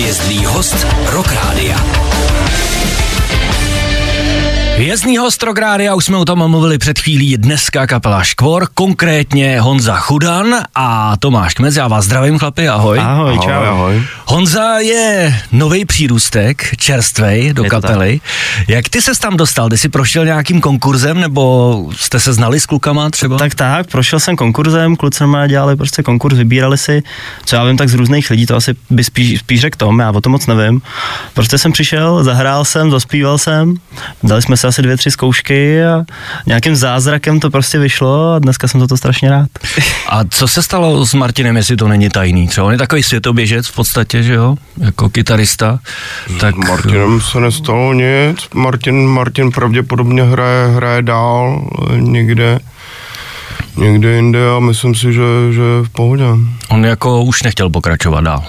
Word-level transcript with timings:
Hvězdný 0.00 0.44
host 0.44 0.86
Rock 1.06 1.32
Rádia. 1.32 1.76
Hvězdný 4.80 5.18
host 5.18 5.42
Rádia, 5.42 5.94
už 5.94 6.04
jsme 6.04 6.16
o 6.16 6.24
tom 6.24 6.50
mluvili 6.50 6.78
před 6.78 6.98
chvílí, 6.98 7.36
dneska 7.36 7.86
kapela 7.86 8.22
Škvor, 8.22 8.68
konkrétně 8.74 9.60
Honza 9.60 9.96
Chudan 9.96 10.54
a 10.74 11.16
Tomáš 11.16 11.54
Kmec, 11.54 11.76
já 11.76 11.88
vás 11.88 12.04
zdravím 12.04 12.38
chlapi, 12.38 12.68
ahoj. 12.68 12.98
Ahoj, 12.98 13.38
čau. 13.38 13.50
Ahoj, 13.50 13.68
ahoj. 13.68 14.02
Honza 14.26 14.78
je 14.78 15.40
nový 15.52 15.84
přírůstek, 15.84 16.76
čerstvej 16.76 17.52
do 17.52 17.64
Je 17.64 17.70
kapely. 17.70 18.20
Jak 18.68 18.88
ty 18.88 19.02
ses 19.02 19.18
tam 19.18 19.36
dostal? 19.36 19.68
Ty 19.68 19.78
jsi 19.78 19.88
prošel 19.88 20.24
nějakým 20.24 20.60
konkurzem, 20.60 21.20
nebo 21.20 21.86
jste 21.96 22.20
se 22.20 22.32
znali 22.32 22.60
s 22.60 22.66
klukama 22.66 23.10
třeba? 23.10 23.38
Tak 23.38 23.54
tak, 23.54 23.86
prošel 23.86 24.20
jsem 24.20 24.36
konkurzem, 24.36 24.96
kluci 24.96 25.22
normálně 25.22 25.48
dělali 25.48 25.76
prostě 25.76 26.02
konkurs, 26.02 26.36
vybírali 26.36 26.78
si, 26.78 27.02
co 27.44 27.56
já 27.56 27.64
vím, 27.64 27.76
tak 27.76 27.88
z 27.88 27.94
různých 27.94 28.30
lidí, 28.30 28.46
to 28.46 28.56
asi 28.56 28.74
by 28.90 29.04
spíš, 29.04 29.38
spíš 29.40 29.60
řekl 29.60 29.76
Tom, 29.76 29.98
já 29.98 30.10
o 30.10 30.20
tom 30.20 30.32
moc 30.32 30.46
nevím. 30.46 30.82
Prostě 31.34 31.58
jsem 31.58 31.72
přišel, 31.72 32.24
zahrál 32.24 32.64
jsem, 32.64 32.90
zaspíval 32.90 33.38
jsem, 33.38 33.74
dali 34.22 34.42
jsme 34.42 34.56
si 34.56 34.69
asi 34.70 34.82
dvě, 34.82 34.96
tři 34.96 35.10
zkoušky 35.10 35.84
a 35.84 36.04
nějakým 36.46 36.76
zázrakem 36.76 37.40
to 37.40 37.50
prostě 37.50 37.78
vyšlo 37.78 38.32
a 38.34 38.38
dneska 38.38 38.68
jsem 38.68 38.80
za 38.80 38.86
to 38.86 38.96
strašně 38.96 39.30
rád. 39.30 39.48
A 40.08 40.24
co 40.24 40.48
se 40.48 40.62
stalo 40.62 41.06
s 41.06 41.14
Martinem, 41.14 41.56
jestli 41.56 41.76
to 41.76 41.88
není 41.88 42.08
tajný? 42.08 42.48
Třeba 42.48 42.66
on 42.66 42.72
je 42.72 42.78
takový 42.78 43.02
světoběžec 43.02 43.66
v 43.66 43.74
podstatě, 43.74 44.22
že 44.22 44.34
jo, 44.34 44.56
jako 44.78 45.08
kytarista. 45.08 45.78
Tak 46.40 46.54
Martinem 46.54 47.20
se 47.20 47.40
nestalo 47.40 47.92
nic. 47.94 48.48
Martin, 48.54 49.06
Martin 49.06 49.50
pravděpodobně 49.50 50.22
hraje, 50.22 50.66
hraje 50.68 51.02
dál 51.02 51.68
eh, 51.92 52.00
někde, 52.00 52.58
někde 53.76 54.12
jinde 54.16 54.38
a 54.56 54.60
myslím 54.60 54.94
si, 54.94 55.12
že, 55.12 55.22
že 55.50 55.60
je 55.60 55.82
v 55.84 55.88
pohodě. 55.88 56.24
on 56.68 56.84
jako 56.84 57.22
už 57.22 57.42
nechtěl 57.42 57.70
pokračovat 57.70 58.20
dál. 58.20 58.44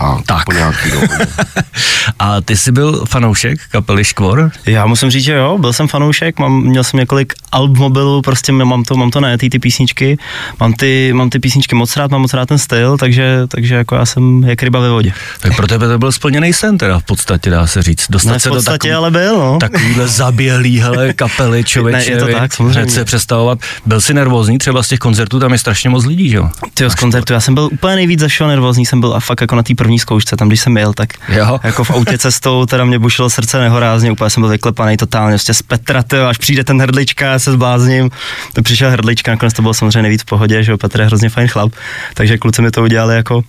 Tak, 0.00 0.26
Tak. 0.26 0.44
po 0.44 0.52
nějaký. 0.52 0.90
A 2.18 2.40
ty 2.40 2.56
jsi 2.56 2.72
byl 2.72 3.04
fanoušek 3.08 3.58
kapely 3.70 4.04
Škvor? 4.04 4.50
Já 4.66 4.86
musím 4.86 5.10
říct, 5.10 5.24
že 5.24 5.32
jo, 5.32 5.58
byl 5.58 5.72
jsem 5.72 5.88
fanoušek, 5.88 6.38
mám, 6.38 6.62
měl 6.62 6.84
jsem 6.84 7.00
několik 7.00 7.32
alb 7.52 7.76
mobilu, 7.78 8.22
prostě 8.22 8.52
mám 8.52 8.84
to, 8.84 8.96
mám 8.96 9.10
to 9.10 9.20
najetý 9.20 9.50
ty 9.50 9.58
písničky, 9.58 10.18
mám 10.60 10.72
ty, 10.72 11.12
mám 11.12 11.30
ty 11.30 11.38
písničky 11.38 11.74
moc 11.74 11.96
rád, 11.96 12.10
mám 12.10 12.20
moc 12.20 12.34
rád 12.34 12.48
ten 12.48 12.58
styl, 12.58 12.96
takže, 12.96 13.40
takže 13.48 13.74
jako 13.74 13.94
já 13.94 14.06
jsem 14.06 14.44
jak 14.44 14.62
ryba 14.62 14.80
ve 14.80 14.90
vodě. 14.90 15.12
Tak 15.40 15.56
pro 15.56 15.66
tebe 15.66 15.88
to 15.88 15.98
byl 15.98 16.12
splněný 16.12 16.52
sen 16.52 16.78
teda 16.78 16.98
v 16.98 17.04
podstatě, 17.04 17.50
dá 17.50 17.66
se 17.66 17.82
říct. 17.82 18.06
Dostat 18.10 18.32
Ne, 18.32 18.38
v 18.38 18.42
se 18.42 18.48
do 18.48 18.54
podstatě 18.54 18.78
takový, 18.78 18.92
ale 18.92 19.10
byl, 19.10 19.38
no. 19.38 19.58
takovýhle 19.60 20.08
zaběhlý 20.08 20.80
hele, 20.80 21.12
kapely 21.12 21.64
člověče. 21.64 22.10
Ne, 22.10 22.16
je 22.16 22.20
to 22.20 22.38
tak, 22.38 22.52
samozřejmě. 22.54 22.90
Se 22.90 23.04
přestavovat. 23.04 23.58
Byl 23.86 24.00
jsi 24.00 24.14
nervózní 24.14 24.58
třeba 24.58 24.82
z 24.82 24.88
těch 24.88 24.98
koncertů, 24.98 25.40
tam 25.40 25.52
je 25.52 25.58
strašně 25.58 25.90
moc 25.90 26.04
lidí, 26.04 26.28
že 26.30 26.36
jo? 26.36 26.50
Ty 26.74 26.90
z 26.90 26.94
koncertu, 26.94 27.32
já 27.32 27.40
jsem 27.40 27.54
byl 27.54 27.68
úplně 27.72 27.94
nejvíc 27.94 28.20
zašel 28.20 28.48
nervózní, 28.48 28.86
jsem 28.86 29.00
byl 29.00 29.14
a 29.14 29.20
fakt 29.20 29.40
jako 29.40 29.56
na 29.56 29.62
té 29.62 29.74
první 29.74 29.89
zkoušce, 29.98 30.36
tam 30.36 30.48
když 30.48 30.60
jsem 30.60 30.76
jel, 30.76 30.92
tak 30.92 31.08
Jo. 31.28 31.60
jako 31.64 31.84
v 31.84 31.90
autě 31.90 32.18
cestou, 32.18 32.66
teda 32.66 32.84
mě 32.84 32.98
bušilo 32.98 33.30
srdce 33.30 33.58
nehorázně, 33.60 34.12
úplně 34.12 34.30
jsem 34.30 34.40
byl 34.40 34.50
vyklepaný 34.50 34.96
totálně, 34.96 35.34
prostě 35.34 35.54
z 35.54 35.62
Petra, 35.62 36.02
tyjo, 36.02 36.26
až 36.26 36.38
přijde 36.38 36.64
ten 36.64 36.82
hrdlička, 36.82 37.26
já 37.26 37.38
se 37.38 37.52
zblázním, 37.52 38.10
to 38.52 38.62
přišel 38.62 38.90
hrdlička, 38.90 39.32
nakonec 39.32 39.54
to 39.54 39.62
bylo 39.62 39.74
samozřejmě 39.74 40.02
nejvíc 40.02 40.22
v 40.22 40.24
pohodě, 40.24 40.62
že 40.62 40.72
jo, 40.72 40.78
Petr 40.78 41.00
je 41.00 41.06
hrozně 41.06 41.28
fajn 41.28 41.48
chlap, 41.48 41.72
takže 42.14 42.38
kluci 42.38 42.62
mi 42.62 42.70
to 42.70 42.82
udělali 42.82 43.14
jako, 43.14 43.42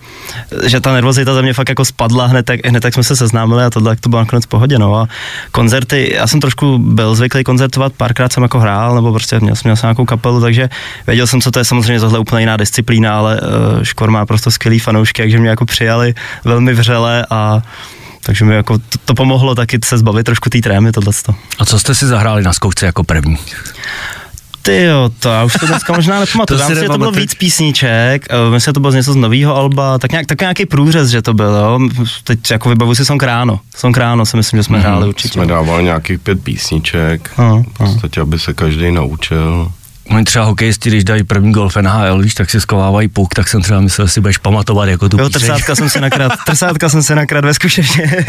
že 0.66 0.80
ta 0.80 0.92
nervozita 0.92 1.34
ze 1.34 1.42
mě 1.42 1.52
fakt 1.52 1.68
jako 1.68 1.84
spadla 1.84 2.26
hned, 2.26 2.46
tak, 2.46 2.66
hned 2.66 2.80
tak 2.80 2.94
jsme 2.94 3.04
se 3.04 3.16
seznámili 3.16 3.64
a 3.64 3.70
tohle, 3.70 3.96
to 3.96 4.08
bylo 4.08 4.22
nakonec 4.22 4.44
v 4.44 4.48
pohodě, 4.48 4.78
no. 4.78 4.96
A 4.96 5.08
koncerty, 5.52 6.12
já 6.14 6.26
jsem 6.26 6.40
trošku 6.40 6.78
byl 6.78 7.14
zvyklý 7.14 7.44
koncertovat, 7.44 7.92
párkrát 7.96 8.32
jsem 8.32 8.42
jako 8.42 8.58
hrál, 8.58 8.94
nebo 8.94 9.12
prostě 9.12 9.40
měl 9.40 9.56
jsem, 9.56 9.62
měl 9.64 9.76
jsem 9.76 9.86
nějakou 9.86 10.04
kapelu, 10.04 10.40
takže 10.40 10.68
věděl 11.06 11.26
jsem, 11.26 11.40
co 11.40 11.50
to 11.50 11.58
je, 11.58 11.64
samozřejmě 11.64 12.00
tohle 12.00 12.18
úplně 12.18 12.42
jiná 12.42 12.56
disciplína, 12.56 13.18
ale 13.18 13.40
uh, 13.40 13.82
Škor 13.82 14.10
má 14.10 14.26
prostě 14.26 14.50
skvělý 14.50 14.78
fanoušky, 14.78 15.22
takže 15.22 15.38
mě 15.38 15.48
jako 15.48 15.66
přijali 15.66 16.14
velmi 16.44 16.74
vřele 16.74 17.26
a 17.30 17.62
takže 18.24 18.44
mi 18.44 18.54
jako 18.54 18.78
to, 18.78 18.98
to 19.04 19.14
pomohlo 19.14 19.54
taky 19.54 19.78
se 19.84 19.98
zbavit 19.98 20.24
trošku 20.24 20.50
té 20.50 20.60
trémy, 20.60 20.92
tohleto. 20.92 21.34
A 21.58 21.64
co 21.64 21.78
jste 21.78 21.94
si 21.94 22.06
zahráli 22.06 22.42
na 22.42 22.52
zkoušce 22.52 22.86
jako 22.86 23.04
první? 23.04 23.36
Ty 24.62 24.82
jo, 24.82 25.10
to 25.18 25.28
já 25.28 25.44
už 25.44 25.52
to 25.52 25.66
dneska 25.66 25.92
možná 25.92 26.20
nepamatuju. 26.20 26.58
Dám 26.60 26.68
si, 26.70 26.74
že 26.80 26.86
to 26.86 26.98
bylo 26.98 27.12
víc 27.12 27.34
písniček, 27.34 28.26
myslím, 28.50 28.70
že 28.70 28.72
to 28.72 28.80
bylo 28.80 28.92
něco 28.92 29.12
z 29.12 29.16
nového 29.16 29.56
alba, 29.56 29.98
tak 29.98 30.12
nějak, 30.12 30.26
tak 30.26 30.40
nějaký 30.40 30.66
průřez, 30.66 31.08
že 31.08 31.22
to 31.22 31.34
bylo. 31.34 31.78
Teď 32.24 32.50
jako 32.50 32.68
vybavu 32.68 32.94
si 32.94 33.04
Song 33.04 33.22
Ráno. 33.22 33.60
Song 33.76 33.96
Ráno 33.96 34.26
si 34.26 34.36
myslím, 34.36 34.58
že 34.58 34.64
jsme 34.64 34.80
hráli 34.80 35.08
určitě. 35.08 35.32
Jsme 35.32 35.46
dávali 35.46 35.84
nějakých 35.84 36.18
pět 36.18 36.44
písniček, 36.44 37.30
No, 37.38 37.62
v 37.74 37.78
podstatě, 37.78 38.20
aby 38.20 38.38
se 38.38 38.54
každý 38.54 38.92
naučil. 38.92 39.72
Oni 40.10 40.24
třeba 40.24 40.44
hokejisti, 40.44 40.88
když 40.90 41.04
dají 41.04 41.24
první 41.24 41.52
gol 41.52 41.68
v 41.68 41.76
NHL, 41.76 42.22
víš, 42.22 42.34
tak 42.34 42.50
si 42.50 42.60
skovávají 42.60 43.08
puk, 43.08 43.34
tak 43.34 43.48
jsem 43.48 43.62
třeba 43.62 43.80
myslel, 43.80 44.06
že 44.06 44.12
si 44.12 44.20
budeš 44.20 44.38
pamatovat 44.38 44.88
jako 44.88 45.08
tu 45.08 45.18
Jo, 45.20 45.26
píseň. 45.26 45.40
trsátka 45.40 45.74
jsem 45.76 45.88
se 45.90 46.00
nakrát, 46.00 46.32
trsátka 46.46 46.88
jsem 46.88 47.02
se 47.02 47.14
nakrát 47.14 47.44
ve 47.44 47.54
zkušeně. 47.54 47.88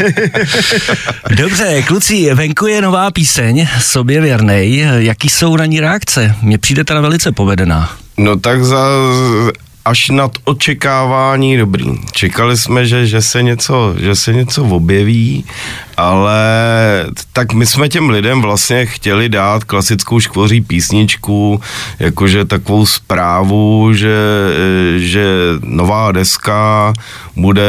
Dobře, 1.36 1.82
kluci, 1.82 2.34
venku 2.34 2.66
je 2.66 2.82
nová 2.82 3.10
píseň, 3.10 3.68
sobě 3.80 4.20
věrnej. 4.20 4.88
Jaký 4.98 5.28
jsou 5.28 5.56
na 5.56 5.66
ní 5.66 5.80
reakce? 5.80 6.34
Mně 6.42 6.58
přijde 6.58 6.84
teda 6.84 7.00
velice 7.00 7.32
povedená. 7.32 7.92
No 8.16 8.38
tak 8.38 8.64
za, 8.64 8.78
až 9.84 10.08
nad 10.08 10.32
očekávání 10.44 11.56
dobrý. 11.56 11.84
Čekali 12.12 12.56
jsme, 12.56 12.86
že, 12.86 13.06
že, 13.06 13.22
se 13.22 13.42
něco, 13.42 13.94
že 13.98 14.14
se 14.14 14.32
něco 14.32 14.64
objeví, 14.64 15.44
ale 15.96 16.36
tak 17.32 17.52
my 17.52 17.66
jsme 17.66 17.88
těm 17.88 18.10
lidem 18.10 18.42
vlastně 18.42 18.86
chtěli 18.86 19.28
dát 19.28 19.64
klasickou 19.64 20.20
škvoří 20.20 20.60
písničku, 20.60 21.60
jakože 21.98 22.44
takovou 22.44 22.86
zprávu, 22.86 23.92
že, 23.92 24.16
že 24.96 25.24
nová 25.60 26.12
deska 26.12 26.92
bude 27.36 27.64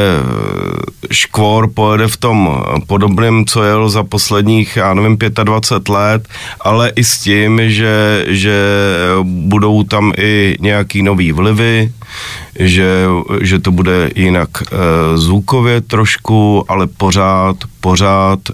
škvor, 1.11 1.69
pojede 1.73 2.07
v 2.07 2.17
tom 2.17 2.63
podobném, 2.87 3.45
co 3.45 3.63
jel 3.63 3.89
za 3.89 4.03
posledních, 4.03 4.75
já 4.75 4.93
nevím, 4.93 5.17
25 5.43 5.89
let, 5.89 6.27
ale 6.61 6.91
i 6.95 7.03
s 7.03 7.19
tím, 7.19 7.61
že, 7.65 8.25
že 8.27 8.55
budou 9.23 9.83
tam 9.83 10.13
i 10.17 10.57
nějaký 10.59 11.03
nový 11.03 11.31
vlivy, 11.31 11.91
že, 12.59 13.05
že 13.41 13.59
to 13.59 13.71
bude 13.71 14.09
jinak 14.15 14.49
e, 14.61 14.67
zvukově 15.17 15.81
trošku, 15.81 16.65
ale 16.67 16.87
pořád, 16.87 17.55
pořád 17.81 18.39
e, 18.49 18.53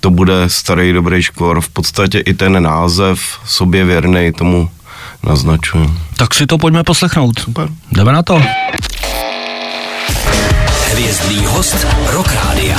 to 0.00 0.10
bude 0.10 0.48
starý 0.48 0.92
dobrý 0.92 1.22
škvor. 1.22 1.60
V 1.60 1.68
podstatě 1.68 2.18
i 2.18 2.34
ten 2.34 2.62
název 2.62 3.20
sobě 3.44 3.84
věrný 3.84 4.32
tomu 4.32 4.70
naznačuje. 5.22 5.88
Tak 6.16 6.34
si 6.34 6.46
to 6.46 6.58
pojďme 6.58 6.84
poslechnout. 6.84 7.38
Super. 7.38 7.68
Jdeme 7.92 8.12
na 8.12 8.22
to. 8.22 8.42
Hvězdný 10.92 11.46
host 11.46 11.86
Rock 12.10 12.32
Rádia. 12.34 12.78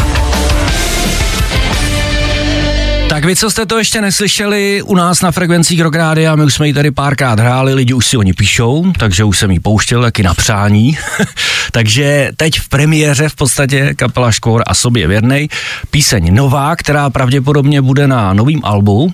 Tak 3.09 3.25
vy, 3.25 3.35
co 3.35 3.49
jste 3.49 3.65
to 3.65 3.77
ještě 3.77 4.01
neslyšeli, 4.01 4.81
u 4.81 4.95
nás 4.95 5.21
na 5.21 5.31
frekvencích 5.31 5.81
Rock 5.81 5.95
Rádia, 5.95 6.35
my 6.35 6.43
už 6.43 6.53
jsme 6.53 6.67
ji 6.67 6.73
tady 6.73 6.91
párkrát 6.91 7.39
hráli, 7.39 7.73
lidi 7.73 7.93
už 7.93 8.05
si 8.05 8.17
oni 8.17 8.33
píšou, 8.33 8.91
takže 8.99 9.23
už 9.23 9.37
jsem 9.37 9.51
ji 9.51 9.59
pouštěl 9.59 10.01
taky 10.01 10.23
na 10.23 10.33
přání. 10.33 10.97
takže 11.71 12.29
teď 12.37 12.59
v 12.59 12.69
premiéře 12.69 13.29
v 13.29 13.35
podstatě 13.35 13.93
kapela 13.95 14.31
Škvor 14.31 14.63
a 14.67 14.75
sobě 14.75 15.07
věrnej. 15.07 15.49
Píseň 15.91 16.35
nová, 16.35 16.75
která 16.75 17.09
pravděpodobně 17.09 17.81
bude 17.81 18.07
na 18.07 18.33
novém 18.33 18.59
albu. 18.63 19.13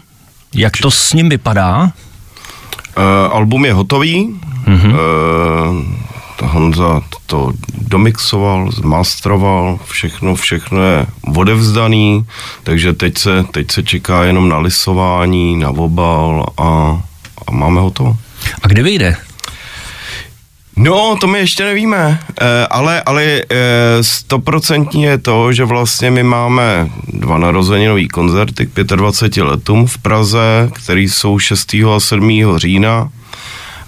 Jak 0.56 0.78
to 0.78 0.92
s 0.92 1.14
ním 1.14 1.30
vypadá? 1.30 1.84
Uh, 1.84 1.92
album 3.32 3.66
je 3.66 3.74
hotový. 3.74 4.40
Mm-hmm. 4.68 4.94
Uh, 4.94 5.86
Honza 6.42 7.02
to 7.26 7.54
domixoval, 7.78 8.72
zmastroval, 8.72 9.80
všechno, 9.86 10.36
všechno 10.36 10.84
je 10.84 11.06
odevzdaný, 11.36 12.26
takže 12.64 12.94
teď 12.94 13.18
se, 13.18 13.46
teď 13.52 13.72
se 13.72 13.84
čeká 13.84 14.24
jenom 14.24 14.50
na 14.50 14.58
lisování, 14.58 15.56
na 15.60 15.70
obal 15.70 16.46
a, 16.58 17.02
a 17.48 17.52
máme 17.52 17.82
hotovo. 17.82 18.18
A 18.62 18.68
kdy 18.68 18.84
vyjde? 18.84 19.16
No, 20.78 21.18
to 21.22 21.28
my 21.28 21.40
ještě 21.40 21.64
nevíme, 21.64 22.20
e, 22.42 22.68
ale 22.68 23.02
ale 23.02 23.42
stoprocentně 24.02 25.08
je 25.08 25.18
to, 25.18 25.54
že 25.54 25.66
vlastně 25.66 26.12
my 26.12 26.24
máme 26.24 26.90
dva 27.08 27.38
narozeninový 27.38 28.08
koncerty 28.08 28.66
k 28.68 28.84
25 28.84 29.44
letům 29.44 29.88
v 29.88 29.98
Praze, 29.98 30.70
který 30.74 31.10
jsou 31.10 31.40
6. 31.40 31.76
a 31.96 32.00
7. 32.00 32.58
října 32.58 33.10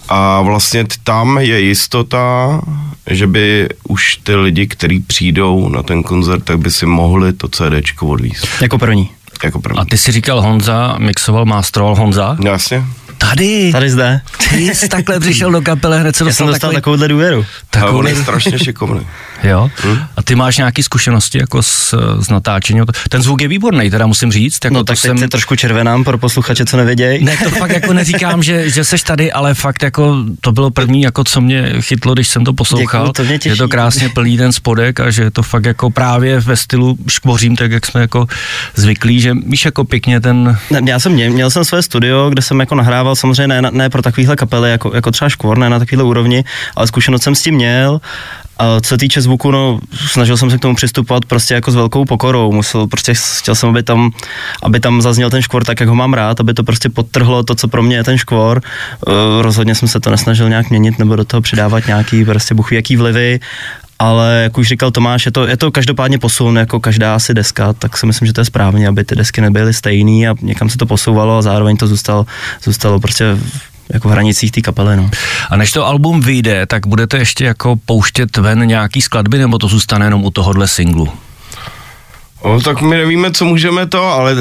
a 0.09 0.41
vlastně 0.41 0.85
tam 1.03 1.37
je 1.37 1.59
jistota, 1.61 2.61
že 3.09 3.27
by 3.27 3.69
už 3.87 4.15
ty 4.23 4.35
lidi, 4.35 4.67
kteří 4.67 4.99
přijdou 4.99 5.69
na 5.69 5.83
ten 5.83 6.03
koncert, 6.03 6.43
tak 6.43 6.59
by 6.59 6.71
si 6.71 6.85
mohli 6.85 7.33
to 7.33 7.47
CDčko 7.47 8.07
odvízt. 8.07 8.47
jako 8.61 8.77
první. 8.77 9.09
Jako 9.43 9.59
první. 9.61 9.79
A 9.79 9.85
ty 9.85 9.97
si 9.97 10.11
říkal 10.11 10.41
Honza, 10.41 10.95
mixoval, 10.97 11.45
mástroval 11.45 11.95
Honza? 11.95 12.37
No, 12.39 12.51
Jasně. 12.51 12.83
Tady. 13.17 13.71
Tady 13.71 13.89
zde. 13.89 14.21
Ty 14.49 14.75
jsi 14.75 14.87
takhle 14.89 15.19
přišel 15.19 15.51
do 15.51 15.61
kapele, 15.61 15.99
hned 15.99 16.15
se 16.15 16.23
Já 16.23 16.25
jsem 16.25 16.47
dostal 16.47 16.47
dostal 16.47 16.69
takový, 16.69 16.75
takovouhle 16.75 17.07
důvěru. 17.07 17.37
On 17.39 17.45
takový, 17.69 18.09
je 18.09 18.15
strašně 18.15 18.59
šikovný. 18.59 19.07
Jo? 19.43 19.69
A 20.17 20.23
ty 20.23 20.35
máš 20.35 20.57
nějaké 20.57 20.83
zkušenosti 20.83 21.37
jako 21.37 21.63
s, 21.63 21.95
s 22.19 22.29
natáčením? 22.29 22.85
Ten 23.09 23.21
zvuk 23.21 23.41
je 23.41 23.47
výborný, 23.47 23.89
teda 23.89 24.07
musím 24.07 24.31
říct. 24.31 24.65
Jako 24.65 24.73
No 24.73 24.83
tak 24.83 24.95
teď 24.95 25.01
jsem... 25.01 25.17
se 25.17 25.27
trošku 25.27 25.55
červenám 25.55 26.03
pro 26.03 26.17
posluchače, 26.17 26.65
co 26.65 26.77
nevědějí. 26.77 27.23
Ne, 27.23 27.37
to 27.43 27.49
fakt 27.49 27.71
jako 27.71 27.93
neříkám, 27.93 28.43
že, 28.43 28.69
že 28.69 28.83
seš 28.83 29.03
tady, 29.03 29.31
ale 29.31 29.53
fakt 29.53 29.83
jako 29.83 30.17
to 30.41 30.51
bylo 30.51 30.71
první, 30.71 31.01
jako 31.01 31.23
co 31.23 31.41
mě 31.41 31.73
chytlo, 31.81 32.13
když 32.13 32.27
jsem 32.27 32.45
to 32.45 32.53
poslouchal. 32.53 33.01
Děkuju, 33.01 33.13
to 33.13 33.23
mě 33.23 33.39
těší. 33.39 33.49
Je 33.49 33.55
to 33.55 33.67
krásně 33.67 34.09
plný 34.09 34.37
ten 34.37 34.51
spodek 34.51 34.99
a 34.99 35.11
že 35.11 35.23
je 35.23 35.31
to 35.31 35.43
fakt 35.43 35.65
jako 35.65 35.89
právě 35.89 36.39
ve 36.39 36.57
stylu 36.57 36.97
škvořím, 37.09 37.55
tak 37.55 37.71
jak 37.71 37.85
jsme 37.85 38.01
jako 38.01 38.27
zvyklí, 38.75 39.21
že 39.21 39.33
víš 39.47 39.65
jako 39.65 39.83
pěkně 39.83 40.21
ten, 40.21 40.57
Ne, 40.71 40.81
já 40.85 40.99
jsem 40.99 41.11
měl, 41.11 41.31
měl 41.31 41.49
jsem 41.49 41.65
své 41.65 41.81
studio, 41.81 42.29
kde 42.29 42.41
jsem 42.41 42.59
jako 42.59 42.75
nahrával 42.75 43.06
samozřejmě 43.15 43.61
ne, 43.61 43.69
ne 43.71 43.89
pro 43.89 44.01
takovýhle 44.01 44.35
kapely, 44.35 44.71
jako, 44.71 44.91
jako 44.95 45.11
třeba 45.11 45.29
Škvor, 45.29 45.57
ne 45.57 45.69
na 45.69 45.79
takovýhle 45.79 46.03
úrovni, 46.03 46.43
ale 46.75 46.87
zkušenost 46.87 47.23
jsem 47.23 47.35
s 47.35 47.41
tím 47.41 47.55
měl. 47.55 48.01
A 48.59 48.81
co 48.81 48.89
se 48.89 48.97
týče 48.97 49.21
zvuku, 49.21 49.51
no, 49.51 49.79
snažil 50.07 50.37
jsem 50.37 50.49
se 50.49 50.57
k 50.57 50.61
tomu 50.61 50.75
přistupovat 50.75 51.25
prostě 51.25 51.53
jako 51.53 51.71
s 51.71 51.75
velkou 51.75 52.05
pokorou. 52.05 52.51
Musel, 52.51 52.87
prostě 52.87 53.13
chtěl 53.37 53.55
jsem, 53.55 53.69
aby 53.69 53.83
tam, 53.83 54.11
aby 54.63 54.79
tam 54.79 55.01
zazněl 55.01 55.29
ten 55.29 55.41
škvor 55.41 55.63
tak, 55.63 55.79
jak 55.79 55.89
ho 55.89 55.95
mám 55.95 56.13
rád, 56.13 56.39
aby 56.39 56.53
to 56.53 56.63
prostě 56.63 56.89
podtrhlo 56.89 57.43
to, 57.43 57.55
co 57.55 57.67
pro 57.67 57.83
mě 57.83 57.95
je 57.95 58.03
ten 58.03 58.17
škvor. 58.17 58.61
Uh, 59.07 59.13
rozhodně 59.41 59.75
jsem 59.75 59.87
se 59.87 59.99
to 59.99 60.09
nesnažil 60.09 60.49
nějak 60.49 60.69
měnit 60.69 60.99
nebo 60.99 61.15
do 61.15 61.25
toho 61.25 61.41
přidávat 61.41 61.87
nějaký 61.87 62.25
prostě 62.25 62.55
buchví, 62.55 62.75
jaký 62.75 62.97
vlivy. 62.97 63.39
Ale 63.99 64.39
jak 64.43 64.57
už 64.57 64.67
říkal 64.67 64.91
Tomáš, 64.91 65.25
je 65.25 65.31
to, 65.31 65.47
je 65.47 65.57
to 65.57 65.71
každopádně 65.71 66.19
posun, 66.19 66.57
jako 66.57 66.79
každá 66.79 67.15
asi 67.15 67.33
deska, 67.33 67.73
tak 67.73 67.97
si 67.97 68.05
myslím, 68.05 68.25
že 68.25 68.33
to 68.33 68.41
je 68.41 68.45
správně, 68.45 68.87
aby 68.87 69.03
ty 69.03 69.15
desky 69.15 69.41
nebyly 69.41 69.73
stejný 69.73 70.27
a 70.27 70.35
někam 70.41 70.69
se 70.69 70.77
to 70.77 70.85
posouvalo 70.85 71.37
a 71.37 71.41
zároveň 71.41 71.77
to 71.77 71.87
zůstalo, 71.87 72.25
zůstalo 72.63 72.99
prostě 72.99 73.25
jako 73.93 74.09
v 74.09 74.11
hranicích 74.11 74.51
té 74.51 74.61
kapely. 74.61 74.97
No. 74.97 75.09
A 75.49 75.55
než 75.55 75.71
to 75.71 75.85
album 75.85 76.21
vyjde, 76.21 76.65
tak 76.65 76.87
budete 76.87 77.17
ještě 77.17 77.45
jako 77.45 77.75
pouštět 77.85 78.37
ven 78.37 78.67
nějaký 78.67 79.01
skladby, 79.01 79.37
nebo 79.37 79.57
to 79.57 79.67
zůstane 79.67 80.05
jenom 80.05 80.25
u 80.25 80.31
tohohle 80.31 80.67
singlu? 80.67 81.09
O, 82.47 82.59
tak 82.61 82.81
my 82.81 82.95
nevíme, 82.97 83.31
co 83.31 83.45
můžeme 83.45 83.85
to, 83.87 84.03
ale 84.03 84.35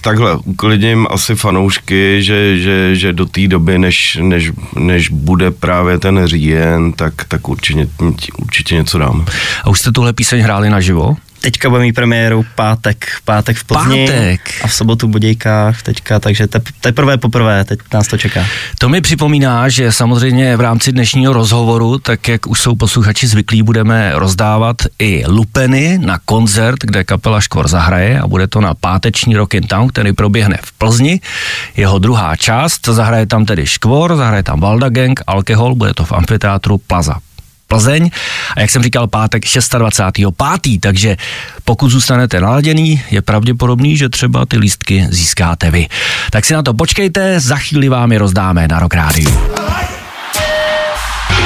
takhle 0.00 0.36
uklidním 0.36 1.06
asi 1.10 1.34
fanoušky, 1.34 2.22
že, 2.22 2.58
že, 2.58 2.96
že 2.96 3.12
do 3.12 3.26
té 3.26 3.48
doby, 3.48 3.78
než, 3.78 4.18
než, 4.22 4.52
než 4.76 5.08
bude 5.08 5.50
právě 5.50 5.98
ten 5.98 6.26
říjen, 6.26 6.92
tak, 6.92 7.14
tak 7.28 7.48
určitě, 7.48 7.88
určitě 8.38 8.74
něco 8.74 8.98
dáme. 8.98 9.24
A 9.64 9.70
už 9.70 9.80
jste 9.80 9.92
tuhle 9.92 10.12
píseň 10.12 10.40
hráli 10.40 10.70
naživo? 10.70 11.16
Teďka 11.40 11.70
bude 11.70 11.82
mít 11.82 11.92
premiéru 11.92 12.44
pátek, 12.54 13.12
pátek 13.24 13.56
v 13.56 13.64
Plzni 13.64 14.06
Pátek. 14.06 14.40
a 14.62 14.66
v 14.66 14.74
sobotu 14.74 15.06
v 15.06 15.10
Budějkách 15.10 15.82
teďka, 15.82 16.20
takže 16.20 16.46
tep, 16.46 16.68
teprve 16.80 17.18
poprvé, 17.18 17.64
teď 17.64 17.80
nás 17.92 18.08
to 18.08 18.18
čeká. 18.18 18.44
To 18.78 18.88
mi 18.88 19.00
připomíná, 19.00 19.68
že 19.68 19.92
samozřejmě 19.92 20.56
v 20.56 20.60
rámci 20.60 20.92
dnešního 20.92 21.32
rozhovoru, 21.32 21.98
tak 21.98 22.28
jak 22.28 22.46
už 22.46 22.60
jsou 22.60 22.74
posluchači 22.74 23.26
zvyklí, 23.26 23.62
budeme 23.62 24.12
rozdávat 24.14 24.76
i 24.98 25.24
lupeny 25.26 25.98
na 25.98 26.18
koncert, 26.24 26.78
kde 26.80 27.04
kapela 27.04 27.40
Škvor 27.40 27.68
zahraje 27.68 28.20
a 28.20 28.28
bude 28.28 28.46
to 28.46 28.60
na 28.60 28.74
páteční 28.74 29.36
Rock 29.36 29.54
in 29.54 29.66
Town, 29.66 29.88
který 29.88 30.12
proběhne 30.12 30.58
v 30.62 30.72
Plzni. 30.72 31.20
Jeho 31.76 31.98
druhá 31.98 32.36
část, 32.36 32.88
zahraje 32.88 33.26
tam 33.26 33.44
tedy 33.44 33.66
Škvor, 33.66 34.16
zahraje 34.16 34.42
tam 34.42 34.60
Valda 34.60 34.88
Gang, 34.88 35.20
Alkohol, 35.26 35.74
bude 35.74 35.94
to 35.94 36.04
v 36.04 36.12
amfiteátru 36.12 36.78
Plaza. 36.78 37.16
Plzeň 37.70 38.10
a 38.56 38.60
jak 38.60 38.70
jsem 38.70 38.82
říkal, 38.82 39.06
pátek 39.06 39.44
26.5. 39.44 40.80
Takže 40.80 41.16
pokud 41.64 41.90
zůstanete 41.90 42.40
naladěný, 42.40 43.02
je 43.10 43.22
pravděpodobný, 43.22 43.96
že 43.96 44.08
třeba 44.08 44.46
ty 44.46 44.58
lístky 44.58 45.06
získáte 45.10 45.70
vy. 45.70 45.86
Tak 46.30 46.44
si 46.44 46.54
na 46.54 46.62
to 46.62 46.74
počkejte, 46.74 47.40
za 47.40 47.56
chvíli 47.56 47.88
vám 47.88 48.12
je 48.12 48.18
rozdáme 48.18 48.68
na 48.68 48.80
Rock 48.80 48.94
Rádiu. 48.94 49.30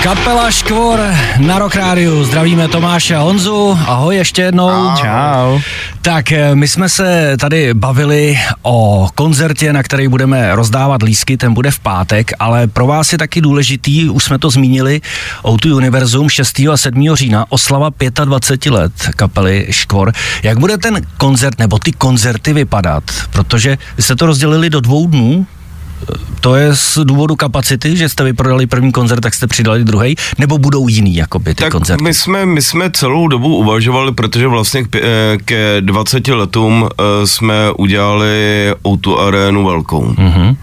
Kapela 0.02 0.50
Škvor 0.50 1.00
na 1.38 1.58
Rock 1.58 1.74
Rádiu. 1.76 2.24
Zdravíme 2.24 2.68
Tomáše 2.68 3.16
a 3.16 3.20
Honzu. 3.20 3.78
Ahoj 3.86 4.16
ještě 4.16 4.42
jednou. 4.42 4.90
Čau. 4.96 5.60
Tak 6.02 6.32
eh, 6.32 6.54
my 6.54 6.68
jsme 6.68 6.88
se 6.88 7.36
tady 7.40 7.74
bavili 7.74 8.38
o 8.62 9.08
koncertě, 9.14 9.72
na 9.72 9.82
který 9.82 10.08
budeme 10.08 10.54
rozdávat 10.54 11.02
lísky, 11.02 11.36
ten 11.36 11.54
bude 11.54 11.70
v 11.70 11.78
pátek, 11.78 12.32
ale 12.38 12.66
pro 12.66 12.86
vás 12.86 13.12
je 13.12 13.18
taky 13.18 13.40
důležitý, 13.40 14.10
už 14.10 14.24
jsme 14.24 14.38
to 14.38 14.50
zmínili, 14.50 15.00
O2 15.42 15.76
Univerzum 15.76 16.28
6. 16.28 16.60
a 16.72 16.76
7. 16.76 17.14
října, 17.14 17.46
oslava 17.48 17.90
25 18.24 18.72
let 18.72 18.92
kapely 19.16 19.66
Škvor. 19.70 20.12
Jak 20.42 20.58
bude 20.58 20.78
ten 20.78 21.00
koncert 21.16 21.58
nebo 21.58 21.78
ty 21.78 21.92
koncerty 21.92 22.52
vypadat? 22.52 23.04
Protože 23.30 23.78
vy 23.96 24.02
jste 24.02 24.16
to 24.16 24.26
rozdělili 24.26 24.70
do 24.70 24.80
dvou 24.80 25.06
dnů, 25.06 25.46
to 26.40 26.54
je 26.54 26.76
z 26.76 26.98
důvodu 27.04 27.36
kapacity, 27.36 27.96
že 27.96 28.08
jste 28.08 28.24
vyprodali 28.24 28.66
první 28.66 28.92
koncert, 28.92 29.20
tak 29.20 29.34
jste 29.34 29.46
přidali 29.46 29.84
druhý, 29.84 30.16
nebo 30.38 30.58
budou 30.58 30.88
jiný 30.88 31.16
jakoby 31.16 31.54
ty 31.54 31.62
tak 31.62 31.72
koncerty? 31.72 32.02
my 32.02 32.14
jsme, 32.14 32.46
my 32.46 32.62
jsme 32.62 32.90
celou 32.90 33.28
dobu 33.28 33.56
uvažovali, 33.56 34.12
protože 34.12 34.48
vlastně 34.48 34.84
k, 34.84 34.96
eh, 34.96 35.38
ke 35.44 35.76
20 35.80 36.28
letům 36.28 36.88
eh, 36.88 37.26
jsme 37.26 37.70
udělali 37.78 38.72
O2 38.82 39.18
arénu 39.18 39.64
velkou. 39.64 40.14
Mhm. 40.18 40.56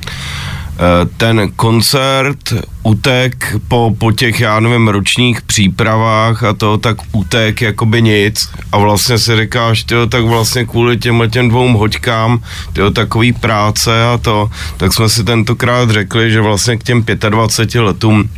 Eh, 0.79 1.05
ten 1.17 1.51
koncert 1.55 2.53
utek 2.83 3.55
po, 3.67 3.95
po 3.97 4.11
těch, 4.11 4.39
já 4.39 4.59
nevím, 4.59 4.87
ročních 4.87 5.41
přípravách 5.41 6.43
a 6.43 6.53
to, 6.53 6.77
tak 6.77 6.97
utek 7.11 7.61
jakoby 7.61 8.01
nic. 8.01 8.49
A 8.71 8.77
vlastně 8.77 9.17
si 9.17 9.37
říkáš, 9.37 9.83
tyjo, 9.83 10.05
tak 10.07 10.23
vlastně 10.23 10.65
kvůli 10.65 10.97
těm 10.97 11.23
těm 11.29 11.49
dvou 11.49 11.77
hoďkám, 11.77 12.41
tyjo, 12.73 12.91
takový 12.91 13.33
práce 13.33 14.03
a 14.03 14.17
to, 14.17 14.49
tak 14.77 14.93
jsme 14.93 15.09
si 15.09 15.23
tentokrát 15.23 15.89
řekli, 15.89 16.31
že 16.31 16.41
vlastně 16.41 16.77
k 16.77 16.83
těm 16.83 17.03
25 17.29 17.81
letům 17.81 18.29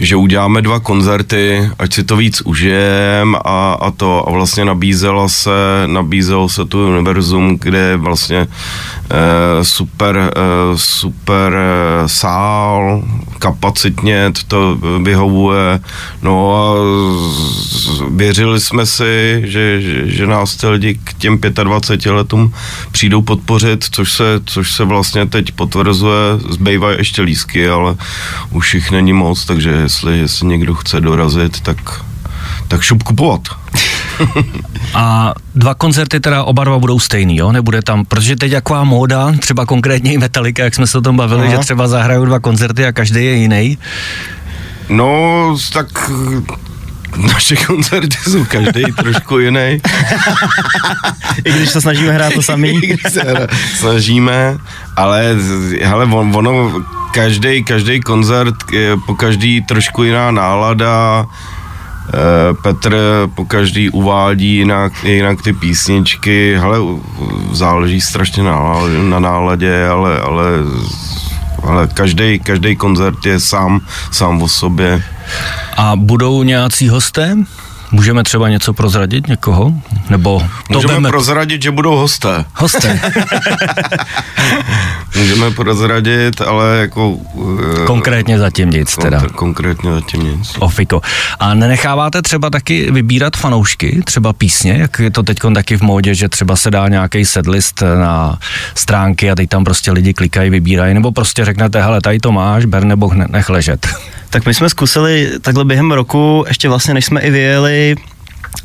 že 0.00 0.16
uděláme 0.16 0.62
dva 0.62 0.80
koncerty, 0.80 1.70
ať 1.78 1.94
si 1.94 2.04
to 2.04 2.16
víc 2.16 2.42
užijem 2.44 3.36
a, 3.44 3.72
a 3.80 3.90
to. 3.90 4.28
A 4.28 4.30
vlastně 4.30 4.64
nabízela 4.64 5.28
se, 5.28 5.50
nabízelo 5.86 6.48
se 6.48 6.64
tu 6.64 6.88
univerzum, 6.88 7.58
kde 7.58 7.96
vlastně 7.96 8.38
e, 8.38 9.64
super, 9.64 10.16
e, 10.16 10.30
super 10.74 11.52
e, 11.54 12.08
sál, 12.08 13.02
kapacitně 13.38 14.32
to 14.48 14.78
vyhovuje, 15.02 15.80
no 16.22 16.56
a 16.56 16.62
věřili 18.10 18.60
jsme 18.60 18.86
si, 18.86 19.42
že, 19.44 19.80
že, 19.80 20.10
že 20.10 20.26
nás 20.26 20.56
ty 20.56 20.68
lidi 20.68 20.98
k 21.04 21.12
těm 21.14 21.38
25 21.64 22.12
letům 22.12 22.54
přijdou 22.92 23.22
podpořit, 23.22 23.84
což 23.90 24.12
se, 24.12 24.40
což 24.44 24.72
se 24.72 24.84
vlastně 24.84 25.26
teď 25.26 25.52
potvrzuje, 25.52 26.38
zbývají 26.50 26.98
ještě 26.98 27.22
lísky, 27.22 27.68
ale 27.68 27.96
už 28.50 28.74
jich 28.74 28.90
není 28.90 29.12
moc, 29.12 29.43
takže 29.44 29.70
jestli, 29.70 30.18
jestli 30.18 30.46
někdo 30.46 30.74
chce 30.74 31.00
dorazit, 31.00 31.60
tak, 31.60 32.04
tak 32.68 32.82
šup 32.82 33.02
kupovat. 33.02 33.40
A 34.94 35.34
dva 35.54 35.74
koncerty 35.74 36.20
teda 36.20 36.44
oba 36.44 36.64
dva 36.64 36.78
budou 36.78 36.98
stejný, 36.98 37.36
jo? 37.36 37.52
Nebude 37.52 37.82
tam, 37.82 38.04
protože 38.04 38.36
teď 38.36 38.52
taková 38.52 38.84
móda, 38.84 39.32
třeba 39.40 39.66
konkrétně 39.66 40.12
i 40.12 40.18
Metallica, 40.18 40.62
jak 40.62 40.74
jsme 40.74 40.86
se 40.86 40.98
o 40.98 41.00
tom 41.00 41.16
bavili, 41.16 41.42
Aha. 41.42 41.50
že 41.50 41.58
třeba 41.58 41.88
zahrajou 41.88 42.24
dva 42.24 42.40
koncerty 42.40 42.86
a 42.86 42.92
každý 42.92 43.24
je 43.24 43.34
jiný. 43.34 43.78
No, 44.88 45.56
tak 45.72 46.10
naše 47.16 47.56
koncerty 47.56 48.16
jsou 48.30 48.44
každý 48.44 48.82
trošku 48.96 49.38
jiný. 49.38 49.80
I 51.44 51.52
když 51.52 51.70
se 51.70 51.80
snažíme 51.80 52.12
hrát 52.12 52.32
to 52.32 52.42
samý. 52.42 52.80
Když 52.80 53.02
se 53.12 53.20
hra- 53.22 53.48
snažíme, 53.78 54.58
ale 54.96 55.36
hele, 55.82 56.04
on, 56.04 56.36
ono, 56.36 56.82
každý, 57.14 57.64
každý 57.64 58.00
koncert, 58.00 58.54
je 58.72 58.96
po 59.06 59.14
každý 59.14 59.62
trošku 59.62 60.02
jiná 60.02 60.30
nálada, 60.30 61.26
Eh, 62.08 62.54
Petr 62.62 62.96
po 63.34 63.44
každý 63.44 63.90
uvádí 63.90 64.56
jinak, 64.56 65.04
jinak 65.04 65.42
ty 65.42 65.52
písničky, 65.52 66.56
hele, 66.58 66.78
záleží 67.52 68.00
strašně 68.00 68.42
na, 68.42 68.80
na 69.02 69.18
náladě, 69.18 69.86
ale, 69.86 70.20
ale, 70.20 70.44
ale 71.62 71.88
každý, 71.94 72.38
každý 72.38 72.76
koncert 72.76 73.26
je 73.26 73.40
sám, 73.40 73.80
sám 74.10 74.42
o 74.42 74.48
sobě. 74.48 75.02
A 75.76 75.92
budou 75.96 76.42
nějací 76.42 76.88
hosté? 76.88 77.36
Můžeme 77.92 78.22
třeba 78.22 78.48
něco 78.48 78.72
prozradit 78.72 79.26
někoho? 79.28 79.72
Nebo 80.10 80.40
to 80.40 80.46
Můžeme 80.74 80.92
budeme 80.92 81.08
prozradit, 81.08 81.62
že 81.62 81.70
budou 81.70 81.96
hosté. 81.96 82.44
hosté? 82.54 83.00
Můžeme 85.16 85.50
prozradit, 85.50 86.40
ale 86.40 86.76
jako... 86.78 87.16
eh, 87.82 87.86
Konkrétně 87.86 88.38
zatím 88.38 88.70
nic 88.70 88.96
teda. 88.96 89.18
Kon- 89.20 89.28
konkrétně 89.28 89.90
zatím 89.92 90.22
nic. 90.22 90.52
Ofiko. 90.58 91.00
A 91.40 91.54
nenecháváte 91.54 92.22
třeba 92.22 92.50
taky 92.50 92.90
vybírat 92.90 93.36
fanoušky, 93.36 94.02
třeba 94.04 94.32
písně, 94.32 94.72
jak 94.72 94.98
je 94.98 95.10
to 95.10 95.22
teď 95.22 95.38
taky 95.54 95.76
v 95.76 95.80
módě, 95.82 96.14
že 96.14 96.28
třeba 96.28 96.56
se 96.56 96.70
dá 96.70 96.88
nějaký 96.88 97.24
setlist 97.24 97.82
na 98.00 98.38
stránky 98.74 99.30
a 99.30 99.34
teď 99.34 99.48
tam 99.48 99.64
prostě 99.64 99.92
lidi 99.92 100.14
klikají, 100.14 100.50
vybírají, 100.50 100.94
nebo 100.94 101.12
prostě 101.12 101.44
řeknete, 101.44 101.82
hele, 101.82 102.00
tady 102.00 102.18
to 102.18 102.32
máš, 102.32 102.64
ber 102.64 102.84
nebo 102.84 103.14
ne- 103.14 103.26
nech 103.30 103.48
ležet. 103.48 103.86
Tak 104.34 104.46
my 104.46 104.54
jsme 104.54 104.68
zkusili 104.68 105.30
takhle 105.40 105.64
během 105.64 105.92
roku, 105.92 106.44
ještě 106.48 106.68
vlastně 106.68 106.94
než 106.94 107.04
jsme 107.04 107.20
i 107.20 107.30
vyjeli 107.30 107.96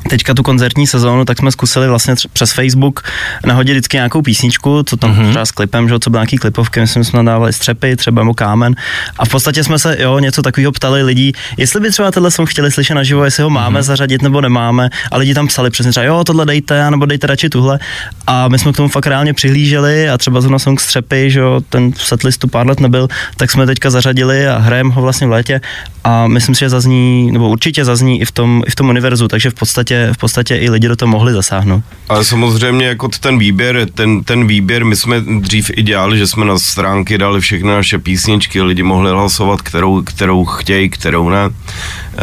teďka 0.08 0.34
tu 0.34 0.42
koncertní 0.42 0.86
sezónu, 0.86 1.24
tak 1.24 1.38
jsme 1.38 1.52
zkusili 1.52 1.88
vlastně 1.88 2.14
tř- 2.14 2.28
přes 2.32 2.52
Facebook 2.52 3.02
nahodit 3.46 3.72
vždycky 3.72 3.96
nějakou 3.96 4.22
písničku, 4.22 4.82
co 4.82 4.96
tam 4.96 5.12
mm-hmm. 5.12 5.30
třeba 5.30 5.46
s 5.46 5.50
klipem, 5.50 5.88
že 5.88 5.98
co 5.98 6.10
byly 6.10 6.18
nějaký 6.18 6.36
klipovky, 6.36 6.80
myslím, 6.80 7.04
jsme 7.04 7.24
dávali 7.24 7.52
střepy, 7.52 7.96
třeba 7.96 8.22
nebo 8.22 8.34
kámen. 8.34 8.76
A 9.18 9.24
v 9.24 9.28
podstatě 9.28 9.64
jsme 9.64 9.78
se, 9.78 9.96
jo, 10.00 10.18
něco 10.18 10.42
takového 10.42 10.72
ptali 10.72 11.02
lidí, 11.02 11.32
jestli 11.56 11.80
by 11.80 11.90
třeba 11.90 12.10
tenhle 12.10 12.30
song 12.30 12.48
chtěli 12.48 12.70
slyšet 12.70 12.94
naživo, 12.94 13.24
jestli 13.24 13.42
ho 13.42 13.50
máme 13.50 13.80
mm-hmm. 13.80 13.82
zařadit 13.82 14.22
nebo 14.22 14.40
nemáme. 14.40 14.90
A 15.10 15.16
lidi 15.16 15.34
tam 15.34 15.46
psali 15.46 15.70
přesně 15.70 15.90
třeba, 15.90 16.04
jo, 16.06 16.24
tohle 16.24 16.46
dejte, 16.46 16.90
nebo 16.90 17.06
dejte 17.06 17.26
radši 17.26 17.48
tuhle. 17.48 17.78
A 18.26 18.48
my 18.48 18.58
jsme 18.58 18.72
k 18.72 18.76
tomu 18.76 18.88
fakt 18.88 19.06
reálně 19.06 19.34
přihlíželi 19.34 20.10
a 20.10 20.18
třeba 20.18 20.40
zrovna 20.40 20.58
song 20.58 20.80
střepy, 20.80 21.30
že 21.30 21.40
jo, 21.40 21.60
ten 21.68 21.92
v 21.92 22.02
setlistu 22.02 22.48
pár 22.48 22.66
let 22.66 22.80
nebyl, 22.80 23.08
tak 23.36 23.50
jsme 23.50 23.66
teďka 23.66 23.90
zařadili 23.90 24.48
a 24.48 24.58
hrajeme 24.58 24.94
ho 24.94 25.02
vlastně 25.02 25.26
v 25.26 25.30
létě 25.30 25.60
a 26.04 26.26
myslím 26.28 26.54
si, 26.54 26.60
že 26.60 26.68
zazní, 26.68 27.32
nebo 27.32 27.48
určitě 27.48 27.84
zazní 27.84 28.20
i 28.20 28.24
v 28.24 28.32
tom, 28.32 28.62
i 28.66 28.70
v 28.70 28.74
tom 28.74 28.88
univerzu, 28.88 29.28
takže 29.28 29.50
v 29.50 29.54
podstatě, 29.54 29.89
v 30.12 30.16
podstatě 30.18 30.56
i 30.56 30.70
lidi 30.70 30.88
do 30.88 30.96
toho 30.96 31.10
mohli 31.10 31.32
zasáhnout. 31.32 31.84
Ale 32.08 32.24
samozřejmě 32.24 32.86
jako 32.86 33.08
ten 33.20 33.38
výběr, 33.38 33.86
ten, 33.94 34.24
ten 34.24 34.46
výběr, 34.46 34.84
my 34.84 34.96
jsme 34.96 35.20
dřív 35.20 35.70
i 35.74 35.82
dělali, 35.82 36.18
že 36.18 36.26
jsme 36.26 36.44
na 36.44 36.58
stránky 36.58 37.18
dali 37.18 37.40
všechny 37.40 37.68
naše 37.68 37.98
písničky, 37.98 38.62
lidi 38.62 38.82
mohli 38.82 39.10
hlasovat, 39.10 39.62
kterou, 39.62 40.02
kterou 40.02 40.44
chtějí, 40.44 40.90
kterou 40.90 41.28
ne. 41.28 41.50
Eh, 41.50 42.20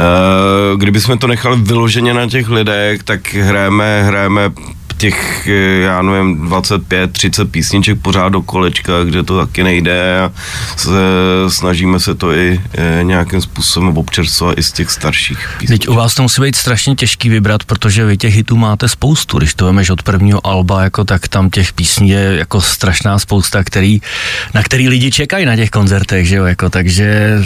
Kdyby 0.77 1.01
jsme 1.01 1.17
to 1.17 1.27
nechali 1.27 1.57
vyloženě 1.61 2.13
na 2.13 2.27
těch 2.29 2.49
lidech, 2.49 3.03
tak 3.03 3.33
hrajeme, 3.33 4.03
hrajeme 4.03 4.51
těch, 4.97 5.47
eh, 5.47 5.79
já 5.79 6.01
nevím, 6.01 6.47
25, 6.47 7.11
30 7.11 7.51
písniček 7.51 8.01
pořád 8.01 8.29
do 8.29 8.41
kolečka, 8.41 9.03
kde 9.03 9.23
to 9.23 9.45
taky 9.45 9.63
nejde 9.63 10.19
a 10.21 10.31
se, 10.77 10.89
snažíme 11.47 11.99
se 11.99 12.15
to 12.15 12.33
i 12.33 12.61
e, 12.73 13.03
nějakým 13.03 13.41
způsobem 13.41 13.97
občerstvovat 13.97 14.57
i 14.57 14.63
z 14.63 14.71
těch 14.71 14.91
starších 14.91 15.49
písniček. 15.57 15.79
Teď 15.79 15.89
u 15.89 15.93
vás 15.93 16.15
to 16.15 16.21
musí 16.21 16.41
být 16.41 16.55
strašně 16.55 16.95
těžký 16.95 17.29
vybrat, 17.29 17.63
protože 17.63 18.05
vy 18.05 18.17
těch 18.17 18.35
hitů 18.35 18.57
máte 18.57 18.89
spoustu. 18.89 19.37
Když 19.37 19.53
to 19.53 19.65
vemeš 19.65 19.89
od 19.89 20.03
prvního 20.03 20.47
alba, 20.47 20.83
jako, 20.83 21.03
tak 21.03 21.27
tam 21.27 21.49
těch 21.49 21.73
písní 21.73 22.09
je 22.09 22.35
jako 22.37 22.61
strašná 22.61 23.19
spousta, 23.19 23.63
který, 23.63 24.01
na 24.53 24.63
který 24.63 24.89
lidi 24.89 25.11
čekají 25.11 25.45
na 25.45 25.55
těch 25.55 25.69
koncertech, 25.69 26.27
že 26.27 26.35
jo, 26.35 26.45
jako, 26.45 26.69
takže 26.69 27.37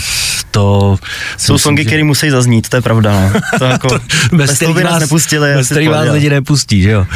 to... 0.52 0.98
Jsou 1.38 1.58
songy, 1.58 1.86
které 1.86 2.04
musí 2.04 2.30
zaznít, 2.30 2.70
to 2.70 2.76
je 2.76 2.82
pravda, 2.82 3.12
no. 3.12 3.42
To 3.60 3.66
jako, 3.76 3.88
to, 3.88 4.00
bez, 4.34 4.60
bez 4.60 4.74
by 4.74 4.84
nás 4.84 5.00
nepustili. 5.00 5.54
Bez 5.54 5.70
který 5.70 5.88
vás 5.88 6.08
lidi 6.12 6.30
nepustí, 6.30 6.82
že 6.82 6.92
jo. 6.92 7.08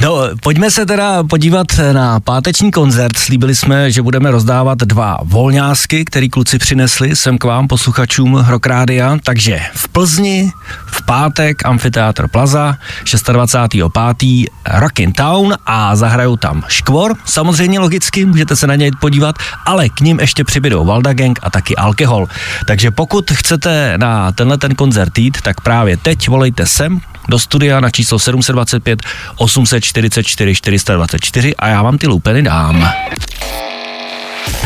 No, 0.00 0.16
pojďme 0.42 0.70
se 0.70 0.86
teda 0.86 1.24
podívat 1.24 1.66
na 1.92 2.20
páteční 2.20 2.70
koncert. 2.70 3.18
Slíbili 3.18 3.54
jsme, 3.54 3.90
že 3.90 4.02
budeme 4.02 4.30
rozdávat 4.30 4.78
dva 4.78 5.18
volňásky, 5.22 6.04
který 6.04 6.28
kluci 6.28 6.58
přinesli 6.58 7.16
sem 7.16 7.38
k 7.38 7.44
vám, 7.44 7.68
posluchačům 7.68 8.44
Rockrádia. 8.48 9.16
Takže 9.24 9.60
v 9.74 9.88
Plzni 9.88 10.52
v 10.86 11.02
pátek 11.02 11.66
Amfiteátr 11.66 12.28
Plaza 12.28 12.76
26.5. 13.04 14.46
Rockin' 14.78 15.12
Town 15.12 15.54
a 15.66 15.96
zahrajou 15.96 16.36
tam 16.36 16.64
Škvor, 16.68 17.16
samozřejmě 17.24 17.78
logicky, 17.78 18.24
můžete 18.24 18.56
se 18.56 18.66
na 18.66 18.74
něj 18.74 18.90
podívat, 19.00 19.36
ale 19.66 19.88
k 19.88 20.00
ním 20.00 20.20
ještě 20.20 20.44
přibydou 20.44 20.84
Valda 20.84 21.12
Gang 21.12 21.38
a 21.42 21.50
taky 21.50 21.76
Alkohol. 21.76 22.28
Takže 22.66 22.90
pokud 22.90 23.30
chcete 23.30 23.94
na 23.96 24.32
tenhle 24.32 24.58
ten 24.58 24.74
koncert 24.74 25.18
jít, 25.18 25.40
tak 25.42 25.60
právě 25.60 25.96
teď 25.96 26.28
volejte 26.28 26.66
sem 26.66 27.00
do 27.28 27.38
studia 27.38 27.80
na 27.80 27.90
číslo 27.90 28.18
725 28.18 28.98
844 29.36 30.54
424 30.54 31.56
a 31.56 31.68
já 31.68 31.82
vám 31.82 31.98
ty 31.98 32.06
lupeny 32.06 32.42
dám. 32.42 32.92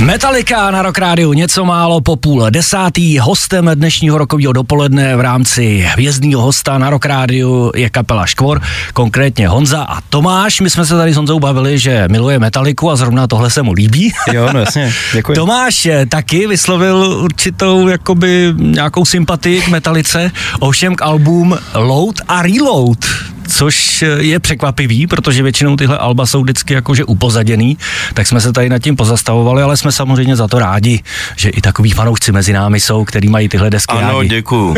Metallica 0.01 0.71
na 0.71 0.83
Rock 0.83 0.99
Rádiu, 0.99 1.33
něco 1.33 1.65
málo 1.65 2.01
po 2.01 2.17
půl 2.17 2.51
desátý. 2.51 3.19
Hostem 3.19 3.71
dnešního 3.75 4.19
rokového 4.19 4.53
dopoledne 4.53 5.17
v 5.17 5.21
rámci 5.21 5.87
hvězdního 5.93 6.43
hosta 6.43 6.79
na 6.79 6.91
Rock 6.91 7.07
Rádiu 7.07 7.73
je 7.75 7.91
kapela 7.91 8.27
Škvor, 8.27 8.63
konkrétně 8.95 9.49
Honza 9.49 9.83
a 9.83 10.01
Tomáš. 10.01 10.61
My 10.61 10.71
jsme 10.71 10.87
se 10.87 10.97
tady 10.97 11.13
s 11.13 11.17
Honzou 11.17 11.41
bavili, 11.41 11.79
že 11.79 12.05
miluje 12.11 12.39
Metaliku 12.39 12.91
a 12.91 12.97
zrovna 12.97 13.27
tohle 13.27 13.51
se 13.51 13.63
mu 13.63 13.73
líbí. 13.73 14.13
Jo, 14.33 14.49
no 14.53 14.61
jasně, 14.61 14.95
děkuji. 15.13 15.35
Tomáš 15.35 15.89
taky 16.09 16.47
vyslovil 16.47 17.21
určitou 17.23 17.89
jakoby 17.89 18.55
nějakou 18.57 19.05
sympatii 19.05 19.63
k 19.63 19.69
Metalice, 19.69 20.31
ovšem 20.61 20.95
k 20.95 21.03
album 21.03 21.59
Load 21.75 22.17
a 22.29 22.43
Reload 22.43 23.05
což 23.49 24.05
je 24.19 24.41
překvapivý, 24.41 25.07
protože 25.07 25.43
většinou 25.43 25.77
tyhle 25.77 25.99
alba 25.99 26.27
jsou 26.27 26.43
vždycky 26.43 26.75
jakože 26.75 27.05
upozaděný, 27.05 27.79
tak 28.15 28.27
jsme 28.27 28.41
se 28.41 28.53
tady 28.53 28.69
nad 28.69 28.79
tím 28.79 28.97
pozastavovali, 28.97 29.63
ale 29.63 29.77
jsme 29.77 29.93
samozřejmě 29.93 30.37
za 30.37 30.49
to 30.49 30.59
rádi, 30.59 31.01
že 31.37 31.49
i 31.49 31.61
takový 31.61 31.91
fanoušci 31.91 32.33
mezi 32.33 32.53
námi 32.53 32.81
jsou, 32.81 33.05
který 33.05 33.29
mají 33.29 33.49
tyhle 33.49 33.71
desky 33.71 33.97
Ano, 33.97 34.17
rádi. 34.19 34.29
děkuju. 34.29 34.75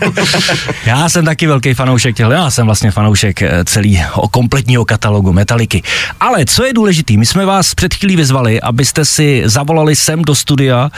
já 0.86 1.08
jsem 1.08 1.24
taky 1.24 1.46
velký 1.46 1.74
fanoušek 1.74 2.16
těchto, 2.16 2.32
já 2.32 2.50
jsem 2.50 2.66
vlastně 2.66 2.90
fanoušek 2.90 3.42
eh, 3.42 3.64
celého 3.64 4.28
kompletního 4.28 4.84
katalogu 4.84 5.32
Metaliky. 5.32 5.82
Ale 6.20 6.44
co 6.44 6.64
je 6.64 6.72
důležitý, 6.72 7.16
my 7.16 7.26
jsme 7.26 7.46
vás 7.46 7.74
před 7.74 7.94
chvílí 7.94 8.16
vyzvali, 8.16 8.60
abyste 8.60 9.04
si 9.04 9.42
zavolali 9.44 9.96
sem 9.96 10.22
do 10.22 10.34
studia 10.34 10.90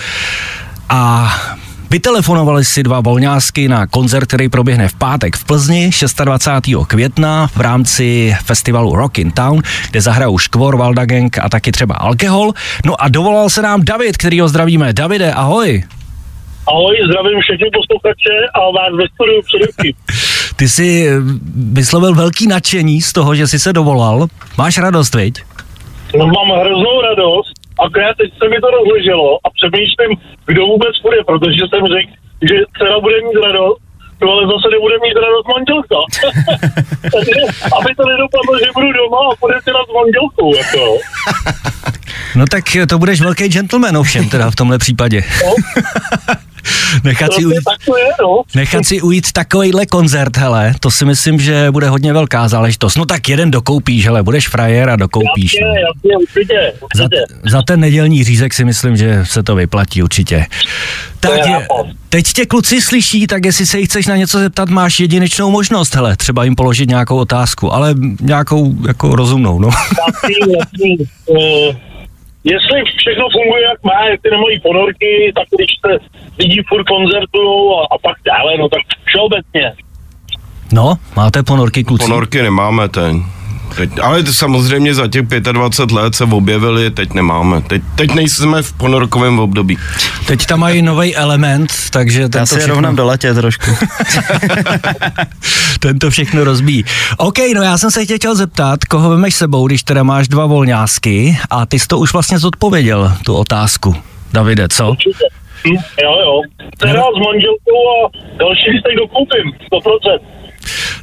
a 0.88 1.35
Vytelefonovali 1.90 2.64
si 2.64 2.83
dva 2.83 3.00
volňásky 3.00 3.69
na 3.69 3.87
koncert, 3.87 4.26
který 4.26 4.49
proběhne 4.49 4.88
v 4.88 4.95
pátek 4.95 5.37
v 5.37 5.45
Plzni 5.45 5.90
26. 6.25 6.76
května 6.87 7.47
v 7.47 7.61
rámci 7.61 8.37
festivalu 8.45 8.97
Rock 8.97 9.19
in 9.19 9.31
Town, 9.31 9.62
kde 9.90 10.00
zahrajou 10.00 10.38
Škvor, 10.38 10.76
Valda 10.76 11.05
Gang 11.05 11.38
a 11.38 11.49
taky 11.49 11.73
třeba 11.73 11.95
Alkohol. 11.95 12.52
No 12.85 13.02
a 13.02 13.09
dovolal 13.09 13.50
se 13.50 13.62
nám 13.62 13.85
David, 13.85 14.16
který 14.16 14.40
ho 14.40 14.49
zdravíme. 14.49 14.93
Davide, 14.93 15.33
ahoj. 15.33 15.85
Ahoj, 16.69 16.97
zdravím 17.09 17.40
všechny 17.40 17.69
posluchače 17.75 18.37
a 18.55 18.59
vás 18.59 18.93
ve 18.97 19.09
studiu 19.14 19.40
především. 19.43 19.93
Ty 20.57 20.69
jsi 20.69 21.11
vyslovil 21.73 22.14
velký 22.14 22.47
nadšení 22.47 23.00
z 23.00 23.12
toho, 23.12 23.35
že 23.35 23.47
jsi 23.47 23.59
se 23.59 23.73
dovolal. 23.73 24.26
Máš 24.59 24.78
radost, 24.78 25.14
viď? 25.14 25.43
No 26.19 26.26
mám 26.26 26.61
hroznou 26.61 27.00
radost, 27.00 27.52
akorát 27.85 28.14
teď 28.21 28.30
se 28.38 28.45
mi 28.49 28.59
to 28.61 28.68
rozleželo 28.78 29.28
a 29.45 29.47
přemýšlím, 29.56 30.12
kdo 30.50 30.61
vůbec 30.73 30.95
bude, 31.06 31.21
protože 31.30 31.62
jsem 31.66 31.85
řekl, 31.95 32.12
že 32.49 32.54
dcera 32.73 32.97
bude 33.06 33.18
mít 33.26 33.38
radost, 33.47 33.80
no 34.23 34.26
ale 34.33 34.42
zase 34.52 34.66
nebude 34.75 34.97
mít 35.04 35.16
radost 35.25 35.47
manželka. 35.54 35.99
Takže, 37.14 37.35
aby 37.78 37.90
to 37.99 38.04
nedopadlo, 38.12 38.52
že 38.62 38.76
budu 38.76 38.90
doma 39.00 39.21
a 39.30 39.38
bude 39.42 39.56
si 39.64 39.71
s 39.88 39.90
manželkou, 39.99 40.49
jako. 40.61 40.83
No 42.37 42.45
tak 42.50 42.64
to 42.88 42.99
budeš 42.99 43.21
velký 43.21 43.49
gentleman 43.49 43.97
ovšem 43.97 44.28
teda 44.28 44.50
v 44.50 44.56
tomhle 44.56 44.78
případě. 44.78 45.25
No. 45.45 45.52
nechat, 47.04 47.32
si 47.35 47.44
ujít, 47.44 47.64
tak 47.64 47.85
to 47.87 47.96
je, 47.96 48.08
no. 48.23 48.42
nechat 48.54 48.85
si 48.85 49.02
ujít 49.02 49.32
takovejhle 49.32 49.87
koncert, 49.87 50.37
hele, 50.37 50.75
to 50.80 50.90
si 50.90 51.04
myslím, 51.04 51.40
že 51.40 51.70
bude 51.70 51.88
hodně 51.88 52.12
velká 52.12 52.49
záležitost. 52.49 52.96
No 52.96 53.04
tak 53.04 53.28
jeden 53.28 53.50
dokoupíš, 53.50 54.06
hele, 54.06 54.23
budeš 54.23 54.49
frajer 54.49 54.90
a 54.90 54.96
dokoupíš. 54.96 55.54
Jasně, 55.54 55.66
no. 55.66 55.75
jasně, 55.75 56.16
určitě, 56.16 56.73
Za, 56.94 57.04
určitě. 57.04 57.50
za 57.50 57.62
ten 57.62 57.80
nedělní 57.80 58.25
řízek 58.25 58.54
si 58.54 58.64
myslím, 58.64 58.96
že 58.96 59.20
se 59.25 59.42
to 59.42 59.54
vyplatí 59.54 60.02
určitě. 60.02 60.46
Tak 61.20 61.46
je 61.46 61.66
teď 62.08 62.32
tě 62.32 62.46
kluci 62.46 62.80
slyší, 62.80 63.26
tak 63.26 63.44
jestli 63.44 63.66
se 63.66 63.78
jich 63.78 63.88
chceš 63.88 64.06
na 64.06 64.16
něco 64.16 64.38
zeptat, 64.38 64.68
máš 64.68 65.00
jedinečnou 65.00 65.50
možnost, 65.50 65.94
hele, 65.94 66.16
třeba 66.16 66.44
jim 66.44 66.54
položit 66.54 66.88
nějakou 66.88 67.16
otázku, 67.16 67.75
ale 67.75 67.94
nějakou 68.20 68.75
jako 68.87 69.16
rozumnou, 69.16 69.58
no. 69.58 69.68
Jasný, 69.68 70.54
jasný. 70.58 70.96
Jestli 72.53 72.79
všechno 73.00 73.25
funguje, 73.37 73.62
jak 73.62 73.83
má, 73.83 73.99
jestli 74.11 74.31
nemají 74.31 74.61
ponorky, 74.61 75.33
tak 75.35 75.47
když 75.57 75.71
se 75.83 75.93
lidi 76.38 76.62
furt 76.69 76.85
koncertují 76.85 77.55
a, 77.79 77.81
a 77.95 77.99
pak 78.07 78.17
dále, 78.25 78.50
no 78.59 78.69
tak 78.69 78.81
všeobecně. 79.05 79.73
No, 80.73 80.95
máte 81.17 81.43
ponorky, 81.43 81.85
kluci? 81.85 82.05
Ponorky 82.05 82.43
nemáme 82.43 82.88
teď. 82.88 83.17
Teď. 83.76 83.90
Ale 84.02 84.23
to 84.23 84.32
samozřejmě 84.32 84.94
za 84.94 85.08
těch 85.08 85.23
25 85.52 85.94
let 85.94 86.14
se 86.14 86.25
objevily, 86.25 86.90
teď 86.90 87.14
nemáme. 87.14 87.62
Teď, 87.62 87.82
teď 87.94 88.14
nejsme 88.14 88.62
v 88.62 88.73
ponorkovém 88.73 89.38
období. 89.38 89.78
Teď 90.26 90.46
tam 90.46 90.61
mají 90.61 90.82
nový 90.82 91.16
element, 91.16 91.73
takže 91.90 92.20
Já 92.20 92.28
tento 92.28 92.46
si 92.46 92.54
je 92.54 92.58
všechno, 92.58 92.75
rovnám 92.75 92.96
do 92.96 93.06
letě 93.06 93.35
trošku. 93.35 93.70
tento 95.80 96.11
všechno 96.11 96.44
rozbíjí. 96.44 96.85
OK, 97.16 97.38
no 97.54 97.62
já 97.62 97.78
jsem 97.78 97.90
se 97.90 98.06
tě 98.06 98.16
chtěl 98.16 98.35
zeptat, 98.35 98.85
koho 98.85 99.11
vemeš 99.11 99.35
sebou, 99.35 99.66
když 99.66 99.82
teda 99.82 100.02
máš 100.02 100.28
dva 100.28 100.46
volňásky 100.46 101.38
a 101.50 101.66
ty 101.66 101.78
jsi 101.78 101.87
to 101.87 101.99
už 101.99 102.12
vlastně 102.12 102.38
zodpověděl, 102.38 103.12
tu 103.25 103.35
otázku. 103.35 103.96
Davide, 104.32 104.68
co? 104.68 104.90
Určitě. 104.90 105.25
Hm, 105.66 105.76
jo, 106.02 106.12
jo. 106.25 106.40
Teda 106.78 107.02
s 107.02 107.18
manželkou 107.26 107.78
a 107.94 108.11
další 108.38 108.70
lístek 108.70 108.94
dokoupím, 108.96 109.52
100%. 109.73 110.36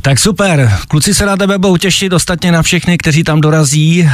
Tak 0.01 0.19
super, 0.19 0.71
kluci 0.87 1.13
se 1.13 1.25
na 1.25 1.37
tebe 1.37 1.57
budou 1.57 1.77
těšit, 1.77 2.13
ostatně 2.13 2.51
na 2.51 2.61
všechny, 2.61 2.97
kteří 2.97 3.23
tam 3.23 3.41
dorazí 3.41 4.09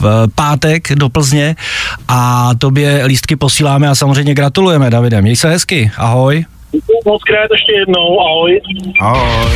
v 0.00 0.26
pátek 0.34 0.92
do 0.94 1.08
Plzně 1.08 1.56
a 2.08 2.50
tobě 2.58 3.04
lístky 3.06 3.36
posíláme 3.36 3.88
a 3.88 3.94
samozřejmě 3.94 4.34
gratulujeme, 4.34 4.90
Davide. 4.90 5.22
Měj 5.22 5.36
se 5.36 5.48
hezky, 5.50 5.90
ahoj. 5.96 6.44
Děkuji 6.72 6.98
moc 7.06 7.22
krát 7.22 7.48
ještě 7.52 7.72
jednou, 7.72 8.20
ahoj. 8.20 8.60
Ahoj. 9.00 9.52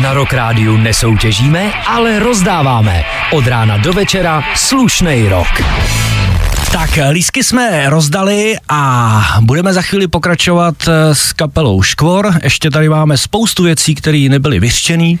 Na 0.00 0.14
Rock 0.14 0.32
Rádiu 0.32 0.76
nesoutěžíme, 0.76 1.72
ale 1.86 2.18
rozdáváme. 2.18 3.04
Od 3.32 3.46
rána 3.46 3.76
do 3.76 3.92
večera 3.92 4.44
slušnej 4.54 5.28
rok. 5.28 5.48
Tak, 6.72 6.98
lísky 7.10 7.44
jsme 7.44 7.90
rozdali 7.90 8.56
a 8.68 9.38
budeme 9.40 9.72
za 9.72 9.82
chvíli 9.82 10.08
pokračovat 10.08 10.74
eh, 10.88 11.14
s 11.14 11.32
kapelou 11.32 11.82
Škvor. 11.82 12.34
Ještě 12.42 12.70
tady 12.70 12.88
máme 12.88 13.18
spoustu 13.18 13.62
věcí, 13.62 13.94
které 13.94 14.26
nebyly 14.30 14.60
vyřčený 14.60 15.18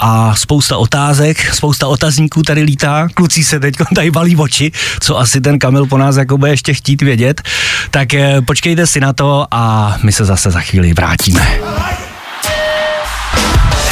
a 0.00 0.34
spousta 0.34 0.76
otázek, 0.76 1.54
spousta 1.54 1.86
otazníků 1.86 2.42
tady 2.42 2.62
lítá. 2.62 3.08
Kluci 3.14 3.44
se 3.44 3.60
teď 3.60 3.74
tady 3.94 4.10
balí 4.10 4.36
oči, 4.36 4.72
co 5.00 5.18
asi 5.18 5.40
ten 5.40 5.58
Kamil 5.58 5.86
po 5.86 5.98
nás 5.98 6.16
jako 6.16 6.38
bude 6.38 6.50
ještě 6.50 6.74
chtít 6.74 7.02
vědět. 7.02 7.42
Tak 7.90 8.14
eh, 8.14 8.42
počkejte 8.42 8.86
si 8.86 9.00
na 9.00 9.12
to 9.12 9.46
a 9.50 9.96
my 10.02 10.12
se 10.12 10.24
zase 10.24 10.50
za 10.50 10.60
chvíli 10.60 10.94
vrátíme. 10.94 11.60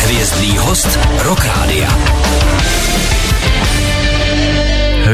Hvězdný 0.05 0.59
host 0.59 0.99
Rock. 1.23 1.45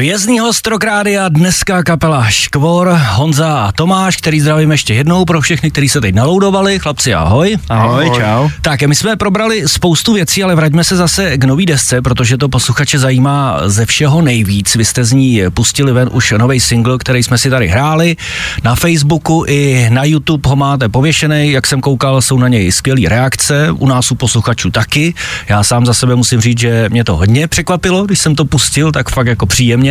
Hvězdný 0.01 0.39
host 0.39 0.69
Rádia, 0.85 1.29
dneska 1.29 1.83
kapela 1.83 2.31
Škvor, 2.31 2.99
Honza 3.11 3.61
a 3.61 3.73
Tomáš, 3.73 4.17
který 4.17 4.41
zdravím 4.41 4.73
ještě 4.73 4.95
jednou 4.95 5.25
pro 5.25 5.41
všechny, 5.41 5.71
kteří 5.71 5.89
se 5.89 6.01
teď 6.01 6.15
naloudovali. 6.15 6.79
Chlapci, 6.79 7.15
ahoj. 7.15 7.57
Ahoj, 7.69 8.07
Ahoj. 8.07 8.19
čau. 8.21 8.49
Tak, 8.61 8.83
my 8.83 8.95
jsme 8.95 9.17
probrali 9.17 9.69
spoustu 9.69 10.13
věcí, 10.13 10.45
ale 10.45 10.55
vraťme 10.55 10.85
se 10.85 10.97
zase 10.97 11.39
k 11.39 11.45
nový 11.45 11.67
desce, 11.67 12.03
protože 12.03 12.37
to 12.37 12.49
posluchače 12.49 12.99
zajímá 12.99 13.61
ze 13.67 13.87
všeho 13.87 14.23
nejvíc. 14.23 14.75
Vy 14.75 14.85
jste 14.85 15.05
z 15.05 15.13
ní 15.13 15.43
pustili 15.55 15.93
ven 15.93 16.11
už 16.13 16.35
nový 16.39 16.61
single, 16.61 16.99
který 16.99 17.23
jsme 17.23 17.39
si 17.39 17.51
tady 17.51 17.69
hráli. 17.69 18.17
Na 18.65 18.75
Facebooku 18.75 19.45
i 19.49 19.87
na 19.91 20.05
YouTube 20.05 20.49
ho 20.49 20.57
máte 20.57 20.89
pověšený. 20.89 21.53
Jak 21.53 21.67
jsem 21.67 21.81
koukal, 21.81 22.23
jsou 22.23 22.39
na 22.39 22.49
něj 22.49 22.73
skvělé 22.73 23.01
reakce. 23.09 23.71
U 23.71 23.87
nás 23.87 24.11
u 24.11 24.15
posluchačů 24.15 24.71
taky. 24.71 25.15
Já 25.49 25.63
sám 25.63 25.87
za 25.87 25.95
sebe 25.95 26.15
musím 26.15 26.41
říct, 26.41 26.59
že 26.59 26.89
mě 26.91 27.05
to 27.05 27.17
hodně 27.17 27.49
překvapilo, 27.49 28.05
když 28.05 28.19
jsem 28.19 28.35
to 28.35 28.45
pustil, 28.45 28.93
tak 28.93 29.11
fakt 29.11 29.27
jako 29.27 29.47
příjemně. 29.47 29.90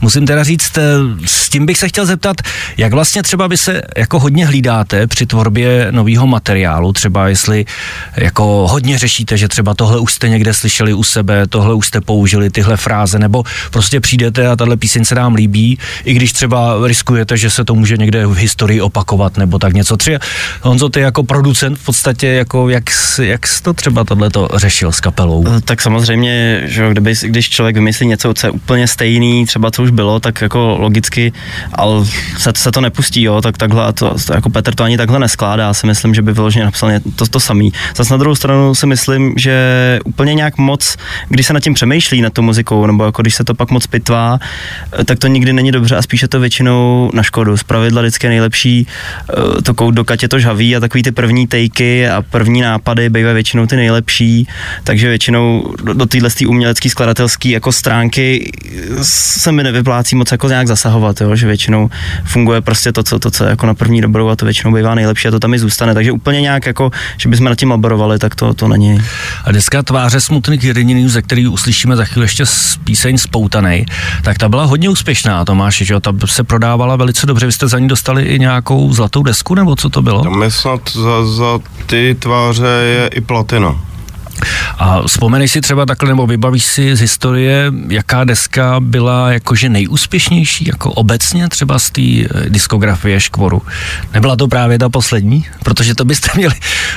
Musím 0.00 0.26
teda 0.26 0.44
říct, 0.44 0.78
eh, 0.78 0.82
s 1.24 1.48
tím 1.48 1.66
bych 1.66 1.78
se 1.78 1.88
chtěl 1.88 2.06
zeptat, 2.06 2.36
jak 2.76 2.92
vlastně 2.92 3.22
třeba 3.22 3.46
vy 3.46 3.56
se 3.56 3.82
jako 3.96 4.18
hodně 4.18 4.46
hlídáte 4.46 5.06
při 5.06 5.26
tvorbě 5.26 5.86
nového 5.90 6.26
materiálu, 6.26 6.92
třeba 6.92 7.28
jestli 7.28 7.64
jako 8.16 8.66
hodně 8.68 8.98
řešíte, 8.98 9.36
že 9.36 9.48
třeba 9.48 9.74
tohle 9.74 9.98
už 9.98 10.12
jste 10.12 10.28
někde 10.28 10.54
slyšeli 10.54 10.94
u 10.94 11.02
sebe, 11.02 11.46
tohle 11.46 11.74
už 11.74 11.86
jste 11.86 12.00
použili, 12.00 12.50
tyhle 12.50 12.76
fráze, 12.76 13.18
nebo 13.18 13.44
prostě 13.70 14.00
přijdete 14.00 14.48
a 14.48 14.56
tahle 14.56 14.76
píseň 14.76 15.04
se 15.04 15.14
nám 15.14 15.34
líbí, 15.34 15.78
i 16.04 16.14
když 16.14 16.32
třeba 16.32 16.74
riskujete, 16.86 17.36
že 17.36 17.50
se 17.50 17.64
to 17.64 17.74
může 17.74 17.96
někde 17.96 18.26
v 18.26 18.34
historii 18.34 18.80
opakovat, 18.80 19.36
nebo 19.36 19.58
tak 19.58 19.72
něco. 19.72 19.96
Třeba 19.96 20.18
Honzo, 20.62 20.88
ty 20.88 21.00
jako 21.00 21.22
producent 21.22 21.78
v 21.78 21.84
podstatě, 21.84 22.26
jako 22.26 22.68
jak, 22.68 22.84
jak 23.22 23.46
jsi 23.46 23.62
to 23.62 23.72
třeba 23.72 24.04
tohleto 24.04 24.48
řešil 24.54 24.92
s 24.92 25.00
kapelou? 25.00 25.44
Eh, 25.48 25.60
Tak 25.60 25.82
samozřejmě, 25.82 26.62
že 26.66 26.90
kdyby, 26.90 27.14
když 27.22 27.50
člověk 27.50 27.76
vymyslí 27.76 28.06
něco, 28.06 28.34
co 28.34 28.46
je 28.46 28.50
úplně 28.50 28.86
stejný, 28.88 29.27
třeba 29.46 29.70
co 29.70 29.82
už 29.82 29.90
bylo, 29.90 30.20
tak 30.20 30.40
jako 30.40 30.76
logicky, 30.80 31.32
ale 31.72 32.06
se, 32.38 32.52
se 32.56 32.72
to 32.72 32.80
nepustí, 32.80 33.22
jo, 33.22 33.40
tak 33.40 33.56
takhle, 33.56 33.92
to, 33.92 34.14
jako 34.34 34.50
Petr 34.50 34.74
to 34.74 34.84
ani 34.84 34.96
takhle 34.96 35.18
neskládá, 35.18 35.62
já 35.62 35.74
si 35.74 35.86
myslím, 35.86 36.14
že 36.14 36.22
by 36.22 36.32
vyloženě 36.32 36.64
napsal 36.64 36.90
to, 37.16 37.26
to 37.26 37.40
samý. 37.40 37.72
Zase 37.96 38.14
na 38.14 38.18
druhou 38.18 38.34
stranu 38.34 38.74
si 38.74 38.86
myslím, 38.86 39.34
že 39.36 39.54
úplně 40.04 40.34
nějak 40.34 40.58
moc, 40.58 40.96
když 41.28 41.46
se 41.46 41.52
nad 41.52 41.60
tím 41.60 41.74
přemýšlí, 41.74 42.20
nad 42.20 42.32
tou 42.32 42.42
muzikou, 42.42 42.86
nebo 42.86 43.04
jako 43.04 43.22
když 43.22 43.34
se 43.34 43.44
to 43.44 43.54
pak 43.54 43.70
moc 43.70 43.86
pitvá, 43.86 44.38
tak 45.04 45.18
to 45.18 45.26
nikdy 45.26 45.52
není 45.52 45.72
dobře 45.72 45.96
a 45.96 46.02
spíše 46.02 46.28
to 46.28 46.40
většinou 46.40 47.10
na 47.14 47.22
škodu. 47.22 47.56
Z 47.56 47.62
pravidla 47.62 48.02
vždycky 48.02 48.26
je 48.26 48.30
nejlepší 48.30 48.86
eh, 48.86 49.62
to 49.62 49.74
kout 49.74 49.94
do 49.94 50.04
katě 50.04 50.28
to 50.28 50.38
žhaví 50.38 50.76
a 50.76 50.80
takový 50.80 51.02
ty 51.02 51.12
první 51.12 51.46
tejky 51.46 52.08
a 52.08 52.22
první 52.22 52.60
nápady 52.60 53.10
bývají 53.10 53.34
většinou 53.34 53.66
ty 53.66 53.76
nejlepší, 53.76 54.48
takže 54.84 55.08
většinou 55.08 55.74
do, 55.82 55.92
do 55.94 56.06
téhle 56.06 56.30
umělecké 56.48 56.90
skladatelské 56.90 57.48
jako 57.48 57.72
stránky 57.72 58.52
se 59.18 59.52
mi 59.52 59.62
nevyplácí 59.62 60.16
moc 60.16 60.32
jako 60.32 60.48
nějak 60.48 60.66
zasahovat, 60.66 61.20
jo? 61.20 61.36
že 61.36 61.46
většinou 61.46 61.90
funguje 62.24 62.60
prostě 62.60 62.92
to, 62.92 63.02
co, 63.02 63.18
to, 63.18 63.30
co 63.30 63.44
je 63.44 63.50
jako 63.50 63.66
na 63.66 63.74
první 63.74 64.00
dobrou 64.00 64.28
a 64.28 64.36
to 64.36 64.44
většinou 64.44 64.74
bývá 64.74 64.94
nejlepší 64.94 65.28
a 65.28 65.30
to 65.30 65.40
tam 65.40 65.54
i 65.54 65.58
zůstane, 65.58 65.94
takže 65.94 66.12
úplně 66.12 66.40
nějak 66.40 66.66
jako, 66.66 66.90
že 67.16 67.28
bychom 67.28 67.46
nad 67.46 67.54
tím 67.54 67.70
laborovali, 67.70 68.18
tak 68.18 68.34
to, 68.34 68.54
to 68.54 68.68
není. 68.68 69.00
A 69.44 69.52
dneska 69.52 69.82
tváře 69.82 70.20
smutných 70.20 70.64
jedininů, 70.64 71.08
ze 71.08 71.22
který 71.22 71.48
uslyšíme 71.48 71.96
za 71.96 72.04
chvíli 72.04 72.24
ještě 72.24 72.46
z 72.46 72.78
píseň 72.84 73.18
Spoutanej, 73.18 73.86
tak 74.22 74.38
ta 74.38 74.48
byla 74.48 74.64
hodně 74.64 74.88
úspěšná, 74.88 75.44
Tomáši, 75.44 75.84
že 75.84 75.94
jo? 75.94 76.00
Ta 76.00 76.12
se 76.26 76.44
prodávala 76.44 76.96
velice 76.96 77.26
dobře. 77.26 77.46
Vy 77.46 77.52
jste 77.52 77.68
za 77.68 77.78
ní 77.78 77.88
dostali 77.88 78.22
i 78.22 78.38
nějakou 78.38 78.92
zlatou 78.92 79.22
desku, 79.22 79.54
nebo 79.54 79.76
co 79.76 79.88
to 79.88 80.02
bylo? 80.02 80.22
Tam 80.22 80.42
je 80.42 80.50
snad 80.50 80.80
za, 80.92 81.26
za 81.26 81.58
ty 81.86 82.16
tváře 82.18 82.66
je 82.66 83.08
i 83.08 83.20
platina. 83.20 83.80
A 84.78 85.02
vzpomeneš 85.06 85.52
si 85.52 85.60
třeba 85.60 85.86
takhle, 85.86 86.08
nebo 86.08 86.26
vybavíš 86.26 86.64
si 86.64 86.96
z 86.96 87.00
historie, 87.00 87.72
jaká 87.88 88.24
deska 88.24 88.76
byla 88.80 89.32
jakože 89.32 89.68
nejúspěšnější, 89.68 90.64
jako 90.66 90.92
obecně 90.92 91.48
třeba 91.48 91.78
z 91.78 91.90
té 91.90 92.02
eh, 92.02 92.26
diskografie 92.48 93.20
Škvoru. 93.20 93.62
Nebyla 94.14 94.36
to 94.36 94.48
právě 94.48 94.78
ta 94.78 94.88
poslední? 94.88 95.46
Protože 95.64 95.94
to 95.94 96.04
byste 96.04 96.28
měli 96.36 96.54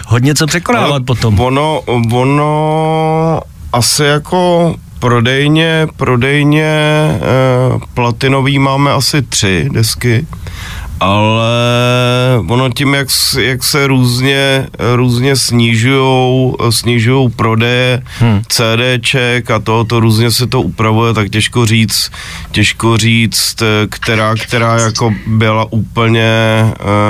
hodně 0.08 0.36
co 0.36 0.48
překonávat 0.48 0.90
Ale 0.90 1.00
potom. 1.00 1.40
Ono, 1.40 1.82
ono 2.12 3.42
asi 3.74 4.04
jako 4.04 4.76
prodejně, 5.00 5.88
prodejně 5.98 6.66
eh, 6.66 7.20
platinový 7.94 8.60
máme 8.60 8.92
asi 8.92 9.22
tři 9.22 9.70
desky, 9.74 10.28
ale 11.02 11.52
ono 12.48 12.70
tím, 12.70 12.94
jak, 12.94 13.08
jak 13.40 13.64
se 13.64 13.88
různě, 13.88 14.68
různě 14.96 15.36
snižujou, 15.36 16.58
snižujou 16.70 17.30
prodeje 17.30 18.04
hmm. 18.20 18.42
CDček 18.48 19.52
a 19.52 19.60
to, 19.60 19.84
to 19.84 20.00
různě 20.00 20.32
se 20.32 20.48
to 20.48 20.62
upravuje, 20.62 21.14
tak 21.14 21.30
těžko 21.30 21.66
říct, 21.66 22.12
těžko 22.52 22.98
říct, 22.98 23.62
eh, 23.62 23.88
která, 23.90 24.36
která 24.36 24.80
jako 24.80 25.14
byla 25.28 25.74
úplně, 25.74 26.32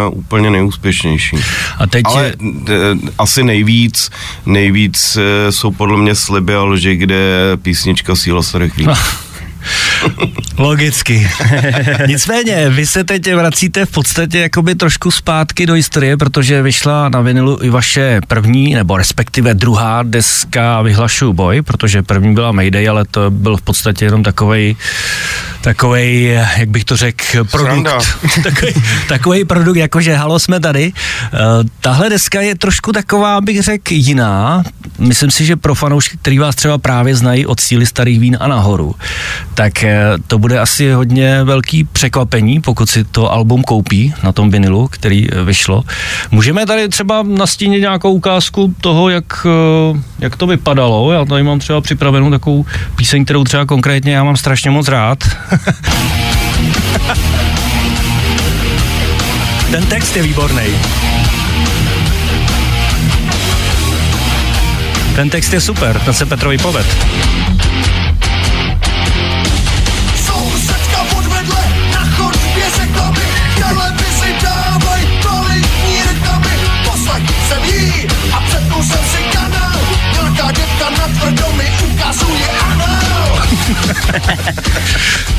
uh, 0.09 0.17
úplně 0.17 0.49
nejúspěšnější. 0.49 1.37
A 1.77 1.87
teď 1.87 2.05
Ale 2.05 2.33
d, 2.39 2.73
asi 3.17 3.43
nejvíc, 3.43 4.09
nejvíc 4.45 5.17
eh, 5.17 5.51
jsou 5.51 5.71
podle 5.71 5.97
mě 5.97 6.15
sliby 6.15 6.55
a 6.55 6.63
lži, 6.63 6.95
kde 6.95 7.15
je 7.15 7.57
písnička 7.57 8.15
Síla 8.15 8.41
starých 8.41 8.77
vín. 8.77 8.89
Logicky. 10.57 11.31
Nicméně, 12.07 12.69
vy 12.69 12.85
se 12.85 13.03
teď 13.03 13.33
vracíte 13.33 13.85
v 13.85 13.91
podstatě 13.91 14.39
jakoby 14.39 14.75
trošku 14.75 15.11
zpátky 15.11 15.65
do 15.65 15.73
historie, 15.73 16.17
protože 16.17 16.61
vyšla 16.61 17.09
na 17.09 17.21
vinilu 17.21 17.59
i 17.63 17.69
vaše 17.69 18.21
první, 18.27 18.73
nebo 18.73 18.97
respektive 18.97 19.53
druhá 19.53 20.03
deska 20.03 20.81
Vyhlašuju 20.81 21.33
boj, 21.33 21.61
protože 21.61 22.03
první 22.03 22.33
byla 22.33 22.51
Mayday, 22.51 22.89
ale 22.89 23.05
to 23.05 23.31
byl 23.31 23.57
v 23.57 23.61
podstatě 23.61 24.05
jenom 24.05 24.23
takovej, 24.23 24.75
takovej, 25.61 26.23
jak 26.57 26.69
bych 26.69 26.85
to 26.85 26.97
řekl, 26.97 27.43
produkt. 27.43 27.89
takový, 28.43 28.73
takový 29.07 29.45
produkt, 29.45 29.77
jakože 29.77 30.15
halo, 30.15 30.39
jsme 30.39 30.59
tady. 30.59 30.93
Uh, 31.33 31.39
tahle 31.81 32.09
deska 32.09 32.41
je 32.41 32.55
trošku 32.55 32.91
taková, 32.91 33.41
bych 33.41 33.61
řekl, 33.61 33.93
jiná. 33.93 34.63
Myslím 34.99 35.31
si, 35.31 35.45
že 35.45 35.55
pro 35.55 35.75
fanoušky, 35.75 36.17
který 36.17 36.39
vás 36.39 36.55
třeba 36.55 36.77
právě 36.77 37.15
znají 37.15 37.45
od 37.45 37.59
síly 37.59 37.85
starých 37.85 38.19
vín 38.19 38.37
a 38.39 38.47
nahoru, 38.47 38.95
tak 39.53 39.83
eh, 39.83 40.03
to 40.27 40.39
bude 40.39 40.59
asi 40.59 40.91
hodně 40.91 41.43
velký 41.43 41.83
překvapení, 41.83 42.61
pokud 42.61 42.89
si 42.89 43.03
to 43.03 43.31
album 43.31 43.63
koupí 43.63 44.13
na 44.23 44.31
tom 44.31 44.49
vinilu, 44.49 44.87
který 44.87 45.27
eh, 45.31 45.43
vyšlo. 45.43 45.83
Můžeme 46.31 46.65
tady 46.65 46.89
třeba 46.89 47.23
nastínit 47.23 47.79
nějakou 47.79 48.11
ukázku 48.13 48.75
toho, 48.81 49.09
jak, 49.09 49.45
eh, 49.45 49.49
jak 50.19 50.35
to 50.35 50.47
vypadalo. 50.47 51.11
Já 51.11 51.25
tady 51.25 51.43
mám 51.43 51.59
třeba 51.59 51.81
připravenou 51.81 52.31
takovou 52.31 52.65
píseň, 52.95 53.25
kterou 53.25 53.43
třeba 53.43 53.65
konkrétně 53.65 54.13
já 54.13 54.23
mám 54.23 54.37
strašně 54.37 54.71
moc 54.71 54.87
rád. 54.87 55.23
Ten 59.71 59.85
text 59.85 60.15
je 60.15 60.23
výborný. 60.23 60.63
Ten 65.15 65.29
text 65.29 65.53
je 65.53 65.61
super, 65.61 65.99
ten 65.99 66.13
se 66.13 66.25
Petrovi 66.25 66.57
poved. 66.57 66.87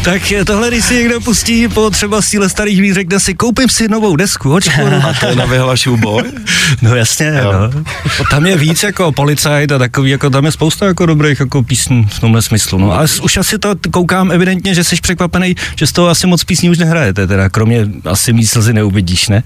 Tak 0.04 0.22
tohle, 0.46 0.68
když 0.68 0.84
si 0.84 0.94
někdo 0.94 1.20
pustí 1.20 1.68
po 1.68 1.90
třeba 1.90 2.22
síle 2.22 2.48
starých 2.48 2.80
vín, 2.80 2.94
řekne 2.94 3.20
si, 3.20 3.34
koupím 3.34 3.68
si 3.68 3.88
novou 3.88 4.16
desku, 4.16 4.54
očkoru. 4.54 4.96
A 5.08 5.12
to 5.20 5.26
je 5.26 5.36
na 5.36 5.44
vyhlašu 5.44 5.96
boj? 5.96 6.22
No 6.82 6.96
jasně, 6.96 7.32
no. 7.32 7.82
Tam 8.30 8.46
je 8.46 8.56
víc 8.56 8.82
jako 8.82 9.12
policajt 9.12 9.72
a 9.72 9.78
takový, 9.78 10.10
jako 10.10 10.30
tam 10.30 10.44
je 10.44 10.52
spousta 10.52 10.86
jako 10.86 11.06
dobrých 11.06 11.40
jako 11.40 11.62
písní 11.62 12.04
v 12.10 12.20
tomhle 12.20 12.42
smyslu. 12.42 12.78
No. 12.78 12.92
Ale 12.92 13.08
s- 13.08 13.20
už 13.20 13.36
asi 13.36 13.58
to 13.58 13.74
koukám 13.90 14.30
evidentně, 14.32 14.74
že 14.74 14.84
jsi 14.84 14.96
překvapený, 15.02 15.54
že 15.76 15.86
z 15.86 15.92
toho 15.92 16.08
asi 16.08 16.26
moc 16.26 16.44
písní 16.44 16.70
už 16.70 16.78
nehrajete, 16.78 17.26
teda 17.26 17.48
kromě 17.48 17.86
asi 18.04 18.32
mý 18.32 18.46
slzy 18.46 18.72
neuvidíš, 18.72 19.28
ne? 19.28 19.42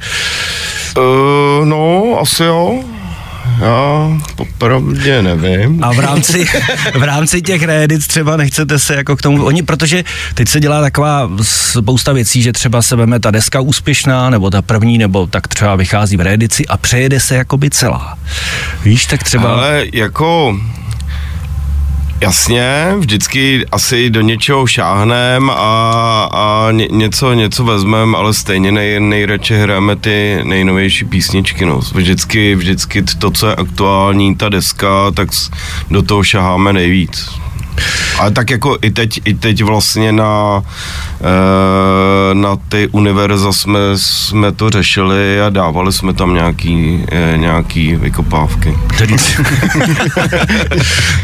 Uh, 0.96 1.64
no, 1.66 2.04
asi 2.20 2.42
jo. 2.42 2.84
Já 3.60 4.10
popravdě 4.34 5.22
nevím. 5.22 5.84
A 5.84 5.92
v 5.92 5.98
rámci, 5.98 6.46
v 6.94 7.02
rámci 7.02 7.42
těch 7.42 7.62
reedic 7.62 8.06
třeba 8.06 8.36
nechcete 8.36 8.78
se 8.78 8.94
jako 8.94 9.16
k 9.16 9.22
tomu, 9.22 9.44
oni, 9.44 9.62
protože 9.62 10.04
teď 10.34 10.48
se 10.48 10.60
dělá 10.60 10.80
taková 10.80 11.30
spousta 11.42 12.12
věcí, 12.12 12.42
že 12.42 12.52
třeba 12.52 12.82
se 12.82 12.96
veme 12.96 13.20
ta 13.20 13.30
deska 13.30 13.60
úspěšná, 13.60 14.30
nebo 14.30 14.50
ta 14.50 14.62
první, 14.62 14.98
nebo 14.98 15.26
tak 15.26 15.48
třeba 15.48 15.76
vychází 15.76 16.16
v 16.16 16.20
reedici 16.20 16.66
a 16.66 16.76
přejede 16.76 17.20
se 17.20 17.36
jakoby 17.36 17.70
celá. 17.70 18.18
Víš, 18.84 19.06
tak 19.06 19.22
třeba... 19.22 19.54
Ale 19.54 19.84
jako 19.92 20.60
Jasně, 22.20 22.94
vždycky 22.98 23.66
asi 23.72 24.10
do 24.10 24.20
něčeho 24.20 24.66
šáhnem 24.66 25.50
a, 25.50 26.28
a 26.32 26.68
ně, 26.72 26.88
něco, 26.90 27.32
něco 27.32 27.64
vezmem, 27.64 28.14
ale 28.14 28.34
stejně 28.34 28.72
nej, 28.72 29.00
nejradši 29.00 29.54
hrajeme 29.54 29.96
ty 29.96 30.40
nejnovější 30.44 31.04
písničky, 31.04 31.64
no. 31.66 31.78
Vždycky, 31.78 32.54
vždycky 32.54 33.02
to, 33.02 33.30
co 33.30 33.48
je 33.48 33.54
aktuální, 33.54 34.36
ta 34.36 34.48
deska, 34.48 35.10
tak 35.10 35.28
do 35.90 36.02
toho 36.02 36.22
šaháme 36.22 36.72
nejvíc. 36.72 37.45
Ale 38.18 38.30
tak 38.30 38.50
jako 38.50 38.78
i 38.82 38.90
teď, 38.90 39.20
i 39.24 39.34
teď 39.34 39.62
vlastně 39.62 40.12
na, 40.12 40.62
e, 41.20 42.34
na 42.34 42.56
ty 42.68 42.88
univerza 42.92 43.52
jsme, 43.52 43.78
jsme 43.94 44.52
to 44.52 44.70
řešili 44.70 45.40
a 45.40 45.50
dávali 45.50 45.92
jsme 45.92 46.14
tam 46.14 46.34
nějaký, 46.34 47.04
e, 47.12 47.36
nějaký 47.36 47.96
vykopávky. 47.96 48.78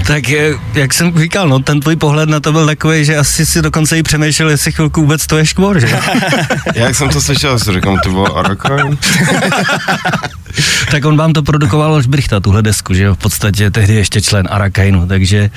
Tak 0.07 0.29
je, 0.29 0.55
jak 0.75 0.95
jsem 0.95 1.19
říkal, 1.19 1.49
no 1.49 1.59
ten 1.59 1.81
tvůj 1.81 1.97
pohled 1.97 2.29
na 2.29 2.41
to 2.41 2.53
byl 2.53 2.67
takový, 2.67 3.05
že 3.05 3.17
asi 3.17 3.47
si 3.47 3.63
dokonce 3.63 3.99
i 3.99 4.03
přemýšlel, 4.03 4.51
jestli 4.51 4.73
chvilku 4.73 5.01
vůbec 5.01 5.27
to 5.27 5.39
je 5.39 5.47
škvor, 5.47 5.81
že? 5.81 5.99
Jak 6.75 6.95
jsem 6.95 7.09
to 7.09 7.21
slyšel, 7.21 7.59
si 7.59 7.73
říkám, 7.73 7.99
ty 7.99 8.09
vole, 8.09 8.31
Arakan? 8.35 8.99
tak 10.91 11.05
on 11.05 11.17
vám 11.17 11.33
to 11.33 11.43
produkoval 11.43 11.95
až 11.95 12.07
Brichta, 12.07 12.41
tuhle 12.41 12.63
desku, 12.63 12.95
že 12.95 13.03
jo, 13.03 13.15
v 13.15 13.19
podstatě 13.19 13.71
tehdy 13.71 13.95
ještě 13.95 14.21
člen 14.21 14.49
Arakainu, 14.51 15.07
takže, 15.07 15.51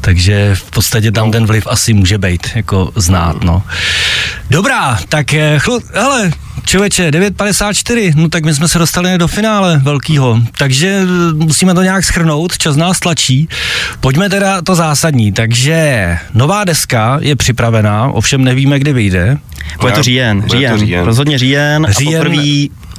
takže 0.00 0.50
v 0.54 0.70
podstatě 0.76 1.12
tam 1.12 1.30
ten 1.30 1.46
vliv 1.46 1.66
asi 1.70 1.92
může 1.92 2.18
být, 2.18 2.46
jako 2.54 2.92
znát, 2.96 3.44
no. 3.44 3.62
Dobrá, 4.50 4.98
tak 5.08 5.34
eh, 5.34 5.58
chlu, 5.58 5.80
hele, 5.94 6.30
člověče, 6.64 7.10
9.54, 7.10 8.12
no 8.16 8.28
tak 8.28 8.44
my 8.44 8.54
jsme 8.54 8.68
se 8.68 8.78
dostali 8.78 9.18
do 9.18 9.28
finále 9.28 9.80
velkýho, 9.84 10.38
takže 10.58 10.88
eh, 11.02 11.34
musíme 11.34 11.74
to 11.74 11.82
nějak 11.82 12.04
schrnout, 12.04 12.58
čas 12.58 12.76
nás 12.76 13.00
tlačí. 13.00 13.48
Pojďme 14.00 14.28
teda 14.30 14.62
to 14.62 14.74
zásadní, 14.74 15.32
takže 15.32 16.18
nová 16.34 16.64
deska 16.64 17.18
je 17.20 17.36
připravená, 17.36 18.08
ovšem 18.08 18.44
nevíme, 18.44 18.78
kdy 18.78 18.92
vyjde. 18.92 19.38
Bude 19.80 19.92
to 19.92 20.02
říjen, 20.02 20.40
Bude 20.40 20.48
to 20.48 20.56
říjen, 20.56 20.78
říjen. 20.78 21.04
rozhodně 21.04 21.38
říjen, 21.38 21.86
Říjen. 21.90 22.20
a 22.20 22.24
poprvé 22.24 22.42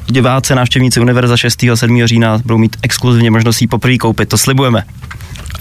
diváci, 0.07 0.55
návštěvníci 0.55 0.99
Univerza 0.99 1.37
6. 1.37 1.63
a 1.63 1.75
7. 1.75 2.07
října 2.07 2.37
budou 2.37 2.57
mít 2.57 2.75
exkluzivně 2.83 3.31
možnost 3.31 3.61
ji 3.61 3.67
poprvé 3.67 3.97
koupit, 3.97 4.29
to 4.29 4.37
slibujeme. 4.37 4.83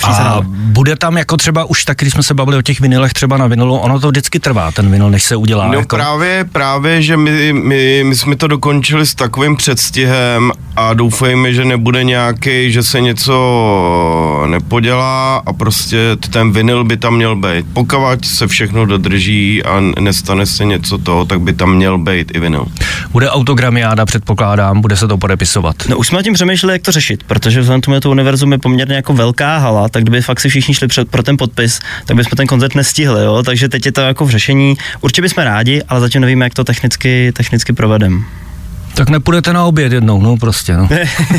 A 0.04 0.40
bude 0.46 0.96
tam 0.96 1.16
jako 1.16 1.36
třeba 1.36 1.64
už 1.64 1.84
tak, 1.84 1.98
když 1.98 2.12
jsme 2.12 2.22
se 2.22 2.34
bavili 2.34 2.56
o 2.56 2.62
těch 2.62 2.80
vinilech 2.80 3.12
třeba 3.12 3.36
na 3.36 3.46
vinilu, 3.46 3.76
ono 3.78 4.00
to 4.00 4.08
vždycky 4.08 4.40
trvá, 4.40 4.70
ten 4.70 4.90
vinil, 4.90 5.10
než 5.10 5.22
se 5.22 5.36
udělá. 5.36 5.66
No 5.66 5.78
jako. 5.78 5.96
právě, 5.96 6.44
právě, 6.52 7.02
že 7.02 7.16
my, 7.16 7.52
my, 7.52 8.04
my 8.04 8.16
jsme 8.16 8.36
to 8.36 8.46
dokončili 8.46 9.06
s 9.06 9.14
takovým 9.14 9.56
předstihem 9.56 10.52
a 10.76 10.94
doufejme, 10.94 11.52
že 11.52 11.64
nebude 11.64 12.04
nějaký, 12.04 12.72
že 12.72 12.82
se 12.82 13.00
něco 13.00 14.46
nepodělá 14.46 15.36
a 15.46 15.52
prostě 15.52 15.98
ten 16.30 16.52
vinyl 16.52 16.84
by 16.84 16.96
tam 16.96 17.14
měl 17.16 17.36
být. 17.36 17.66
Pokud 17.72 18.24
se 18.24 18.46
všechno 18.46 18.86
dodrží 18.86 19.62
a 19.62 19.80
nestane 20.00 20.46
se 20.46 20.64
něco 20.64 20.98
toho, 20.98 21.24
tak 21.24 21.40
by 21.40 21.52
tam 21.52 21.74
měl 21.74 21.98
být 21.98 22.32
i 22.34 22.40
vinyl. 22.40 22.66
Bude 23.10 23.30
autogramiáda, 23.30 24.06
předpokládám, 24.06 24.80
bude 24.80 24.96
se 24.96 25.08
to 25.08 25.18
podepisovat. 25.18 25.76
No 25.88 25.96
už 25.96 26.06
jsme 26.06 26.16
nad 26.16 26.22
tím 26.22 26.34
přemýšleli, 26.34 26.72
jak 26.72 26.82
to 26.82 26.92
řešit, 26.92 27.24
protože 27.26 27.60
vzhledem 27.60 27.80
k 27.80 27.84
tomu, 27.84 27.94
že 27.94 28.00
to 28.00 28.10
univerzum 28.10 28.52
je 28.52 28.58
poměrně 28.58 28.94
jako 28.94 29.12
velká 29.12 29.58
hala, 29.58 29.85
tak 29.88 30.02
kdyby 30.02 30.22
fakt 30.22 30.40
si 30.40 30.48
všichni 30.48 30.74
šli 30.74 30.88
před, 30.88 31.10
pro 31.10 31.22
ten 31.22 31.36
podpis, 31.36 31.80
tak 32.06 32.16
bychom 32.16 32.36
ten 32.36 32.46
koncert 32.46 32.74
nestihli, 32.74 33.24
jo? 33.24 33.42
takže 33.42 33.68
teď 33.68 33.86
je 33.86 33.92
to 33.92 34.00
jako 34.00 34.26
v 34.26 34.30
řešení. 34.30 34.74
Určitě 35.00 35.22
bychom 35.22 35.44
rádi, 35.44 35.82
ale 35.88 36.00
zatím 36.00 36.20
nevíme, 36.20 36.46
jak 36.46 36.54
to 36.54 36.64
technicky, 36.64 37.32
technicky 37.32 37.72
provedem. 37.72 38.24
Tak 38.96 39.08
nepůjdete 39.08 39.52
na 39.52 39.64
oběd 39.64 39.92
jednou, 39.92 40.22
no 40.22 40.36
prostě, 40.36 40.76
no. 40.76 40.88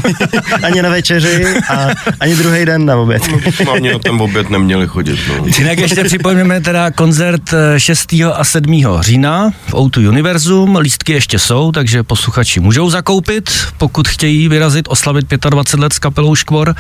ani 0.64 0.82
na 0.82 0.90
večeři 0.90 1.46
a 1.70 1.88
ani 2.20 2.36
druhý 2.36 2.66
den 2.66 2.86
na 2.86 2.96
oběd. 2.96 3.24
Hlavně 3.66 3.94
na 3.94 4.00
ten 4.00 4.22
oběd 4.22 4.50
neměli 4.50 4.88
chodit. 4.88 5.20
No. 5.28 5.46
Jinak 5.58 5.78
ještě 5.78 6.04
připomněme 6.04 6.62
teda 6.62 6.92
koncert 6.92 7.54
eh, 7.54 7.80
6. 7.80 8.14
a 8.34 8.44
7. 8.44 8.84
října 9.00 9.52
v 9.68 9.74
O2 9.74 10.10
Univerzum. 10.10 10.76
Lístky 10.76 11.14
ještě 11.14 11.40
jsou, 11.40 11.72
takže 11.72 12.04
posluchači 12.04 12.60
můžou 12.60 12.90
zakoupit, 12.90 13.52
pokud 13.78 14.08
chtějí 14.08 14.48
vyrazit, 14.48 14.86
oslavit 14.90 15.26
25 15.50 15.84
let 15.84 15.94
s 15.94 16.00
kapelou 16.00 16.36
Škvor. 16.36 16.76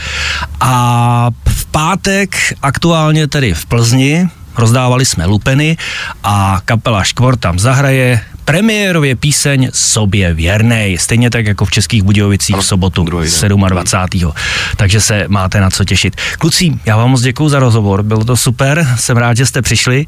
A 0.60 1.30
v 1.48 1.66
pátek 1.66 2.36
aktuálně 2.62 3.28
tedy 3.28 3.54
v 3.54 3.66
Plzni 3.66 4.30
rozdávali 4.58 5.06
jsme 5.06 5.26
lupeny 5.26 5.78
a 6.24 6.62
kapela 6.66 7.04
Škvor 7.04 7.38
tam 7.38 7.60
zahraje 7.60 8.22
premiérově 8.48 9.16
píseň 9.16 9.70
Sobě 9.74 10.34
věrnej, 10.34 10.98
stejně 10.98 11.30
tak 11.30 11.46
jako 11.46 11.66
v 11.66 11.72
Českých 11.72 12.04
Budějovicích 12.04 12.56
v 12.56 12.62
sobotu 12.62 13.04
druhý 13.04 13.30
den. 13.42 13.50
27. 13.68 14.34
Takže 14.76 15.02
se 15.02 15.26
máte 15.28 15.62
na 15.62 15.70
co 15.70 15.86
těšit. 15.86 16.16
Kluci, 16.40 16.72
já 16.86 16.98
vám 16.98 17.10
moc 17.12 17.22
děkuji 17.22 17.50
za 17.50 17.60
rozhovor, 17.60 18.04
bylo 18.04 18.24
to 18.24 18.38
super, 18.38 18.88
jsem 19.00 19.18
rád, 19.18 19.38
že 19.38 19.46
jste 19.46 19.62
přišli 19.62 20.06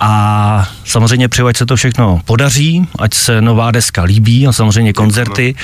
a 0.00 0.68
samozřejmě 0.84 1.28
přeju, 1.28 1.48
ať 1.48 1.56
se 1.56 1.66
to 1.66 1.76
všechno 1.76 2.20
podaří, 2.24 2.88
ať 2.98 3.14
se 3.14 3.40
nová 3.40 3.70
deska 3.70 4.02
líbí 4.02 4.46
a 4.46 4.52
samozřejmě 4.52 4.92
koncerty. 4.92 5.54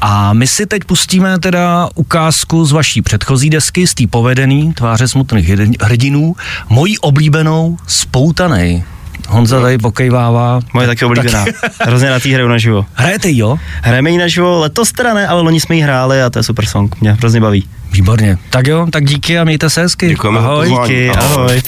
A 0.00 0.32
my 0.32 0.46
si 0.46 0.66
teď 0.66 0.84
pustíme 0.84 1.38
teda 1.38 1.88
ukázku 1.94 2.64
z 2.64 2.72
vaší 2.72 3.02
předchozí 3.02 3.50
desky, 3.50 3.86
z 3.86 3.94
té 3.94 4.06
povedený 4.06 4.72
Tváře 4.74 5.08
smutných 5.08 5.48
hrdi- 5.48 5.76
hrdinů, 5.80 6.36
mojí 6.68 6.98
oblíbenou 6.98 7.76
Spoutanej. 7.86 8.84
Honza 9.28 9.60
tady 9.60 9.78
pokejvává. 9.78 10.60
Moje 10.74 10.86
taky 10.86 11.04
oblíbená. 11.04 11.44
Hrozně 11.80 12.10
na 12.10 12.20
tý 12.20 12.32
hraju 12.32 12.48
naživo. 12.48 12.86
Hrajete 12.94 13.28
jo? 13.32 13.56
Hrajeme 13.82 14.10
ji 14.10 14.18
naživo, 14.18 14.58
letos 14.60 14.92
teda 14.92 15.14
ne, 15.14 15.26
ale 15.26 15.42
loni 15.42 15.60
jsme 15.60 15.76
ji 15.76 15.82
hráli 15.82 16.22
a 16.22 16.30
to 16.30 16.38
je 16.38 16.42
super 16.42 16.66
song, 16.66 17.00
mě 17.00 17.12
hrozně 17.12 17.40
baví. 17.40 17.68
Výborně. 17.92 18.38
Tak 18.50 18.66
jo, 18.66 18.86
tak 18.92 19.04
díky 19.04 19.38
a 19.38 19.44
mějte 19.44 19.70
se 19.70 19.80
hezky. 19.82 20.08
Děkujeme 20.08 20.40
za 20.40 20.46
Ahoj. 20.46 20.68
pozvání. 20.68 20.88
Díky, 20.94 21.10
Ahoj. 21.10 21.34
ahoj. 21.34 21.62